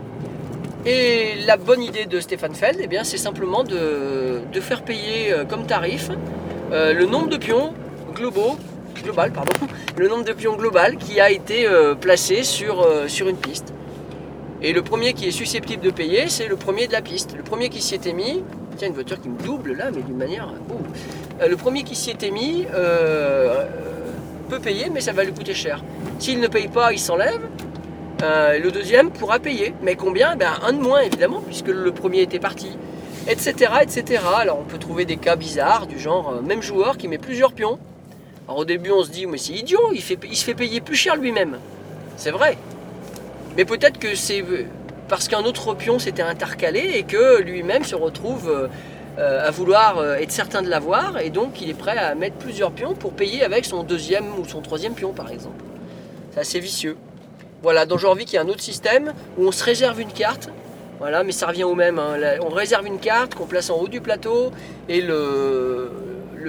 Et 0.86 1.34
la 1.46 1.58
bonne 1.58 1.82
idée 1.82 2.06
de 2.06 2.20
Stéphane 2.20 2.54
Feld, 2.54 2.78
eh 2.80 3.04
c'est 3.04 3.18
simplement 3.18 3.64
de, 3.64 4.40
faire 4.60 4.82
payer 4.82 5.30
euh, 5.30 5.44
comme 5.44 5.66
tarif 5.66 6.10
euh, 6.72 6.94
le 6.94 7.04
nombre 7.04 7.28
de 7.28 7.36
pions 7.36 7.74
globaux, 8.14 8.56
global, 9.02 9.30
pardon, 9.30 9.52
le 9.98 10.08
nombre 10.08 10.24
de 10.24 10.96
qui 10.96 11.20
a 11.20 11.30
été 11.30 11.66
euh, 11.66 11.94
placé 11.94 12.42
sur, 12.44 12.86
une 13.20 13.36
piste. 13.36 13.74
Et 14.62 14.72
le 14.72 14.82
premier 14.82 15.12
qui 15.12 15.28
est 15.28 15.32
susceptible 15.32 15.82
de 15.82 15.90
payer, 15.90 16.28
c'est 16.28 16.48
le 16.48 16.56
premier 16.56 16.86
de 16.86 16.92
la 16.92 17.02
piste. 17.02 17.36
Le 17.36 17.42
premier 17.42 17.68
qui 17.68 17.82
s'y 17.82 17.94
était 17.94 18.14
mis, 18.14 18.42
tiens, 18.76 18.88
une 18.88 18.94
voiture 18.94 19.20
qui 19.20 19.28
me 19.28 19.38
double 19.38 19.74
là, 19.74 19.90
mais 19.94 20.02
d'une 20.02 20.16
manière. 20.16 20.52
oh. 20.70 20.78
Le 21.46 21.56
premier 21.56 21.82
qui 21.82 21.94
s'y 21.94 22.10
était 22.10 22.30
mis 22.30 22.66
peut 24.48 24.58
payer, 24.58 24.90
mais 24.90 25.00
ça 25.00 25.12
va 25.12 25.24
lui 25.24 25.32
coûter 25.32 25.54
cher. 25.54 25.82
S'il 26.18 26.40
ne 26.40 26.46
paye 26.46 26.68
pas, 26.68 26.92
il 26.92 26.98
s'enlève. 26.98 27.40
Euh, 28.22 28.58
le 28.58 28.70
deuxième 28.70 29.10
pourra 29.10 29.38
payer. 29.38 29.74
Mais 29.82 29.96
combien? 29.96 30.36
Ben, 30.36 30.52
Un 30.62 30.72
de 30.72 30.80
moins, 30.80 31.00
évidemment, 31.00 31.40
puisque 31.40 31.68
le 31.68 31.92
premier 31.92 32.22
était 32.22 32.38
parti. 32.38 32.76
Etc. 33.28 33.52
etc. 33.82 34.22
Alors 34.36 34.58
on 34.58 34.64
peut 34.64 34.78
trouver 34.78 35.04
des 35.04 35.16
cas 35.16 35.36
bizarres, 35.36 35.86
du 35.86 35.98
genre, 35.98 36.34
euh, 36.36 36.42
même 36.42 36.62
joueur 36.62 36.96
qui 36.96 37.06
met 37.06 37.18
plusieurs 37.18 37.52
pions. 37.52 37.78
Alors 38.48 38.58
au 38.58 38.64
début, 38.64 38.90
on 38.90 39.04
se 39.04 39.10
dit, 39.10 39.26
mais 39.26 39.38
c'est 39.38 39.52
idiot, 39.52 39.92
il, 39.92 40.00
se 40.00 40.44
fait 40.44 40.54
payer 40.54 40.80
plus 40.80 40.96
cher 40.96 41.16
lui-même. 41.16 41.58
C'est 42.16 42.30
vrai. 42.30 42.56
Mais 43.56 43.64
peut-être 43.64 43.98
que 43.98 44.14
c'est 44.14 44.42
parce 45.10 45.26
qu'un 45.26 45.44
autre 45.44 45.74
pion 45.74 45.98
s'était 45.98 46.22
intercalé 46.22 46.92
et 46.94 47.02
que 47.02 47.42
lui-même 47.42 47.82
se 47.82 47.96
retrouve 47.96 48.48
euh, 48.48 48.68
euh, 49.18 49.46
à 49.46 49.50
vouloir 49.50 49.98
euh, 49.98 50.14
être 50.14 50.30
certain 50.30 50.62
de 50.62 50.68
l'avoir 50.68 51.18
et 51.18 51.30
donc 51.30 51.60
il 51.60 51.68
est 51.68 51.74
prêt 51.74 51.98
à 51.98 52.14
mettre 52.14 52.36
plusieurs 52.36 52.70
pions 52.70 52.94
pour 52.94 53.12
payer 53.12 53.42
avec 53.42 53.64
son 53.64 53.82
deuxième 53.82 54.38
ou 54.38 54.46
son 54.46 54.60
troisième 54.60 54.94
pion 54.94 55.12
par 55.12 55.32
exemple. 55.32 55.64
C'est 56.32 56.40
assez 56.40 56.60
vicieux. 56.60 56.96
Voilà, 57.62 57.84
dans 57.84 57.98
Genre 57.98 58.16
qu'il 58.16 58.34
y 58.34 58.38
a 58.38 58.42
un 58.42 58.48
autre 58.48 58.62
système 58.62 59.12
où 59.36 59.46
on 59.46 59.52
se 59.52 59.62
réserve 59.64 60.00
une 60.00 60.12
carte. 60.12 60.48
Voilà, 60.98 61.24
mais 61.24 61.32
ça 61.32 61.46
revient 61.46 61.64
au 61.64 61.74
même. 61.74 61.98
hein. 61.98 62.16
On 62.42 62.48
réserve 62.48 62.86
une 62.86 62.98
carte 62.98 63.34
qu'on 63.34 63.46
place 63.46 63.70
en 63.70 63.76
haut 63.78 63.88
du 63.88 64.00
plateau 64.00 64.50
et 64.88 65.00
le, 65.00 65.90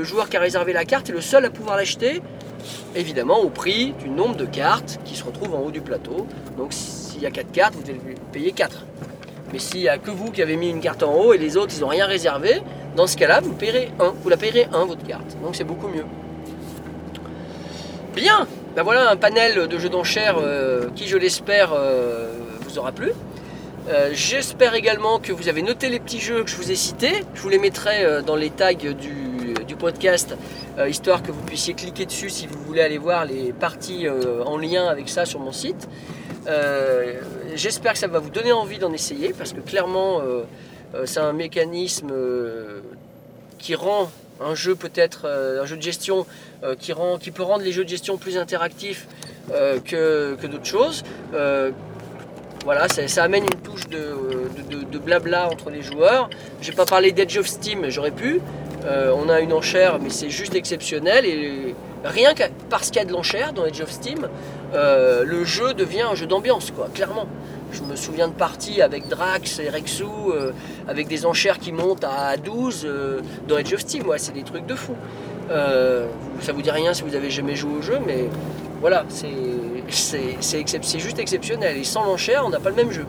joueur 0.04 0.30
qui 0.30 0.38
a 0.38 0.40
réservé 0.40 0.74
la 0.74 0.84
carte 0.84 1.10
est 1.10 1.14
le 1.14 1.22
seul 1.22 1.46
à 1.46 1.50
pouvoir 1.50 1.78
l'acheter 1.78 2.22
évidemment 2.96 3.40
au 3.40 3.50
prix 3.50 3.94
du 4.00 4.10
nombre 4.10 4.36
de 4.36 4.46
cartes 4.46 5.00
qui 5.06 5.16
se 5.16 5.24
retrouvent 5.24 5.56
en 5.56 5.60
haut 5.60 5.72
du 5.72 5.82
plateau. 5.82 6.28
Donc 6.58 6.74
s'il 6.74 7.22
y 7.22 7.26
a 7.26 7.32
4 7.32 7.52
cartes, 7.52 7.76
vous 7.76 7.84
devez 7.84 8.00
payer 8.32 8.52
4. 8.52 8.86
Mais 9.54 9.60
s'il 9.60 9.82
n'y 9.82 9.90
a 9.90 9.98
que 9.98 10.12
vous 10.12 10.32
qui 10.32 10.42
avez 10.42 10.56
mis 10.56 10.70
une 10.70 10.80
carte 10.80 11.04
en 11.04 11.14
haut 11.14 11.34
et 11.34 11.38
les 11.38 11.58
autres 11.58 11.74
ils 11.76 11.82
n'ont 11.82 11.88
rien 11.88 12.06
réservé, 12.06 12.62
dans 12.96 13.08
ce 13.08 13.16
cas-là, 13.18 13.40
vous 13.42 13.54
paierez 13.54 13.92
1. 14.00 14.14
Vous 14.22 14.30
la 14.30 14.38
payerez 14.38 14.68
1 14.74 14.86
votre 14.86 15.04
carte. 15.06 15.38
Donc 15.44 15.56
c'est 15.56 15.64
beaucoup 15.64 15.88
mieux. 15.88 16.06
Bien, 18.16 18.48
ben 18.76 18.84
voilà 18.84 19.10
un 19.10 19.18
panel 19.18 19.68
de 19.68 19.78
jeux 19.78 19.90
d'enchères 19.90 20.38
euh, 20.38 20.90
qui 20.96 21.06
je 21.08 21.18
l'espère 21.18 21.74
euh, 21.74 22.32
vous 22.62 22.80
aura 22.80 22.94
plu. 22.94 23.12
Euh, 23.90 24.12
J'espère 24.14 24.76
également 24.76 25.20
que 25.20 25.34
vous 25.34 25.50
avez 25.50 25.62
noté 25.62 25.90
les 25.90 26.00
petits 26.00 26.22
jeux 26.22 26.44
que 26.44 26.50
je 26.50 26.56
vous 26.56 26.72
ai 26.72 26.76
cités. 26.76 27.26
Je 27.34 27.42
vous 27.42 27.50
les 27.50 27.60
mettrai 27.60 28.22
dans 28.26 28.38
les 28.38 28.50
tags 28.50 28.74
du, 28.74 28.94
du 29.68 29.76
podcast, 29.76 30.36
histoire 30.88 31.22
que 31.22 31.32
vous 31.32 31.42
puissiez 31.42 31.74
cliquer 31.74 32.06
dessus 32.06 32.30
si 32.30 32.48
vous 32.48 32.60
voulez 32.60 32.82
aller 32.82 32.98
voir 32.98 33.26
les 33.26 33.52
parties 33.52 34.08
en 34.46 34.58
lien 34.58 34.86
avec 34.86 35.10
ça 35.10 35.26
sur 35.26 35.40
mon 35.40 35.52
site. 35.52 35.90
J'espère 37.56 37.94
que 37.94 38.00
ça 38.00 38.08
va 38.08 38.20
vous 38.20 38.30
donner 38.30 38.52
envie 38.52 38.78
d'en 38.78 38.94
essayer, 38.94 39.34
parce 39.34 39.52
que 39.52 39.60
clairement, 39.60 40.22
c'est 41.06 41.20
un 41.20 41.34
mécanisme 41.34 42.14
qui 43.58 43.76
rend 43.76 44.10
un 44.44 44.56
jeu 44.56 44.76
peut-être, 44.76 45.22
euh, 45.26 45.62
un 45.62 45.66
jeu 45.66 45.78
de 45.78 45.82
gestion, 45.82 46.26
euh, 46.64 46.76
qui, 46.76 46.94
rend, 46.94 47.18
qui 47.18 47.32
peut 47.32 47.44
rendre 47.44 47.64
les 47.64 47.72
jeux 47.72 47.84
de 47.84 47.90
gestion 47.90 48.18
plus 48.18 48.38
interactifs 48.38 49.08
euh, 49.52 49.80
que, 49.80 50.36
d'autres 50.48 50.66
choses. 50.66 51.04
Voilà, 52.64 52.88
ça, 52.90 53.24
amène 53.24 53.44
une 53.46 53.60
touche 53.62 53.88
de, 53.90 54.16
de- 54.70 55.00
blabla 55.00 55.50
entre 55.50 55.72
les 55.72 55.82
joueurs. 55.82 56.30
J'ai 56.62 56.74
pas 56.74 56.86
parlé 56.86 57.12
d'Edge 57.12 57.36
of 57.40 57.48
Steam, 57.48 57.90
j'aurais 57.90 58.12
pu. 58.12 58.40
On 58.86 59.30
a 59.30 59.40
une 59.40 59.52
enchère, 59.52 59.98
mais 60.00 60.12
c'est 60.12 60.30
juste 60.30 60.54
exceptionnel. 60.54 61.26
Et 61.26 61.74
rien 62.04 62.36
que 62.36 62.44
parce 62.70 62.92
qu'il 62.92 62.98
y 62.98 63.00
a 63.00 63.06
de 63.06 63.14
l'enchère 63.14 63.54
dans 63.54 63.66
Edge 63.66 63.82
of 63.82 63.90
Steam, 63.90 64.28
le 64.76 65.44
jeu 65.44 65.74
devient 65.74 66.04
un 66.04 66.14
jeu 66.14 66.28
d'ambiance, 66.28 66.70
quoi, 66.70 66.88
clairement. 66.94 67.26
Je 67.72 67.84
me 67.84 67.96
souviens 67.96 68.28
de 68.28 68.34
parties 68.34 68.82
avec 68.82 69.08
Drax 69.08 69.60
et 69.60 69.70
Rexu, 69.70 70.04
euh, 70.04 70.52
avec 70.88 71.08
des 71.08 71.26
enchères 71.26 71.60
qui 71.60 71.72
montent 71.72 72.04
à 72.04 72.38
12 72.38 72.84
euh, 72.86 73.22
dans 73.48 73.58
Edge 73.58 73.74
of 73.74 73.80
Steam. 73.82 74.06
C'est 74.18 74.34
des 74.34 74.44
trucs 74.44 74.66
de 74.66 74.76
fou. 74.76 74.96
Euh, 75.52 76.08
ça 76.42 76.54
vous 76.54 76.62
dit 76.62 76.72
rien 76.72 76.94
si 76.94 77.04
vous 77.04 77.16
avez 77.16 77.30
jamais 77.30 77.56
joué 77.56 77.74
au 77.80 77.82
jeu, 77.82 78.00
mais 78.06 78.30
voilà, 78.80 79.06
c'est 79.10 79.30
juste 81.00 81.20
exceptionnel. 81.20 81.78
Et 81.78 81.84
sans 81.84 82.06
l'enchère, 82.06 82.44
on 82.46 82.50
n'a 82.50 82.60
pas 82.60 82.70
le 82.70 82.76
même 82.76 82.92
jeu. 82.92 83.06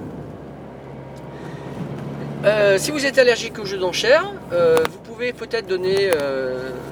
Euh, 2.44 2.76
si 2.76 2.90
vous 2.90 3.06
êtes 3.06 3.18
allergique 3.18 3.58
aux 3.60 3.64
jeux 3.64 3.78
d'enchères, 3.78 4.28
euh, 4.52 4.76
vous 4.90 4.98
pouvez 4.98 5.32
peut-être 5.32 5.68
donner 5.68 6.10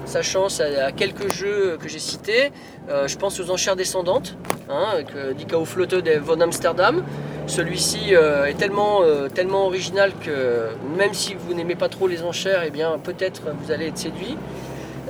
sa 0.04 0.22
chance 0.22 0.61
à, 0.61 0.92
quelques 0.92 1.33
jeux 1.33 1.76
que 1.83 1.88
j'ai 1.88 1.98
cités. 1.98 2.52
Je 2.88 3.16
pense 3.16 3.40
aux 3.40 3.50
enchères 3.50 3.76
descendantes, 3.76 4.37
hein, 4.68 4.87
avec 4.92 5.09
Die 5.37 5.46
Kaufleute 5.46 5.94
de 5.94 6.18
von 6.18 6.40
Amsterdam. 6.40 7.02
Celui-ci 7.46 8.14
euh, 8.14 8.46
est 8.46 8.55
tellement, 8.55 9.03
euh, 9.03 9.29
tellement 9.29 9.66
original 9.66 10.12
que 10.24 10.68
même 10.96 11.14
si 11.14 11.35
vous 11.35 11.55
n'aimez 11.55 11.74
pas 11.74 11.88
trop 11.88 12.07
les 12.07 12.22
enchères, 12.22 12.62
eh 12.64 12.70
bien 12.70 12.98
peut-être 13.03 13.42
vous 13.61 13.72
allez 13.72 13.88
être 13.88 13.98
séduit. 13.98 14.37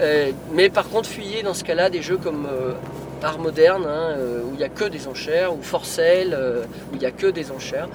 Euh, 0.01 0.31
mais 0.53 0.71
par 0.71 0.89
contre, 0.89 1.09
fuyez 1.09 1.43
dans 1.43 1.55
ce 1.55 1.65
cas-là 1.65 1.91
des 1.91 2.03
jeux 2.03 2.17
comme 2.17 2.49
Art 3.23 3.39
Moderne, 3.39 3.87
hein, 3.87 4.17
où 4.47 4.55
il 4.55 4.59
n'y 4.59 4.65
a 4.65 4.69
que 4.69 4.85
des 4.85 5.09
enchères, 5.09 5.55
ou 5.55 5.63
Forcel, 5.63 6.37
où 6.91 6.95
il 6.95 6.99
n'y 6.99 7.07
a 7.07 7.11
que 7.11 7.27
des 7.27 7.51
enchères, 7.51 7.89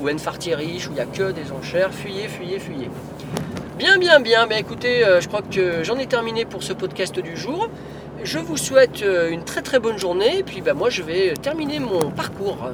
ou 0.00 0.10
Enfartierich, 0.10 0.88
où 0.88 0.90
il 0.90 0.94
n'y 0.94 1.00
a 1.00 1.06
que 1.06 1.30
des 1.30 1.52
enchères. 1.52 1.92
Fuyez, 1.92 2.26
fuyez, 2.26 2.58
fuyez. 2.58 2.90
Bien, 3.78 3.96
bien, 3.98 4.18
bien. 4.18 4.46
Ben, 4.48 4.58
écoutez, 4.58 5.04
je 5.20 5.28
crois 5.28 5.42
que 5.42 5.84
j'en 5.84 5.98
ai 5.98 6.06
terminé 6.06 6.44
pour 6.44 6.64
ce 6.64 6.72
podcast 6.72 7.18
du 7.20 7.36
jour. 7.36 7.68
Je 8.24 8.38
vous 8.38 8.56
souhaite 8.56 9.04
une 9.30 9.44
très 9.44 9.62
très 9.62 9.78
bonne 9.78 9.98
journée, 9.98 10.38
et 10.38 10.42
puis 10.42 10.60
ben, 10.60 10.74
moi 10.74 10.90
je 10.90 11.02
vais 11.02 11.34
terminer 11.34 11.78
mon 11.78 12.10
parcours. 12.10 12.72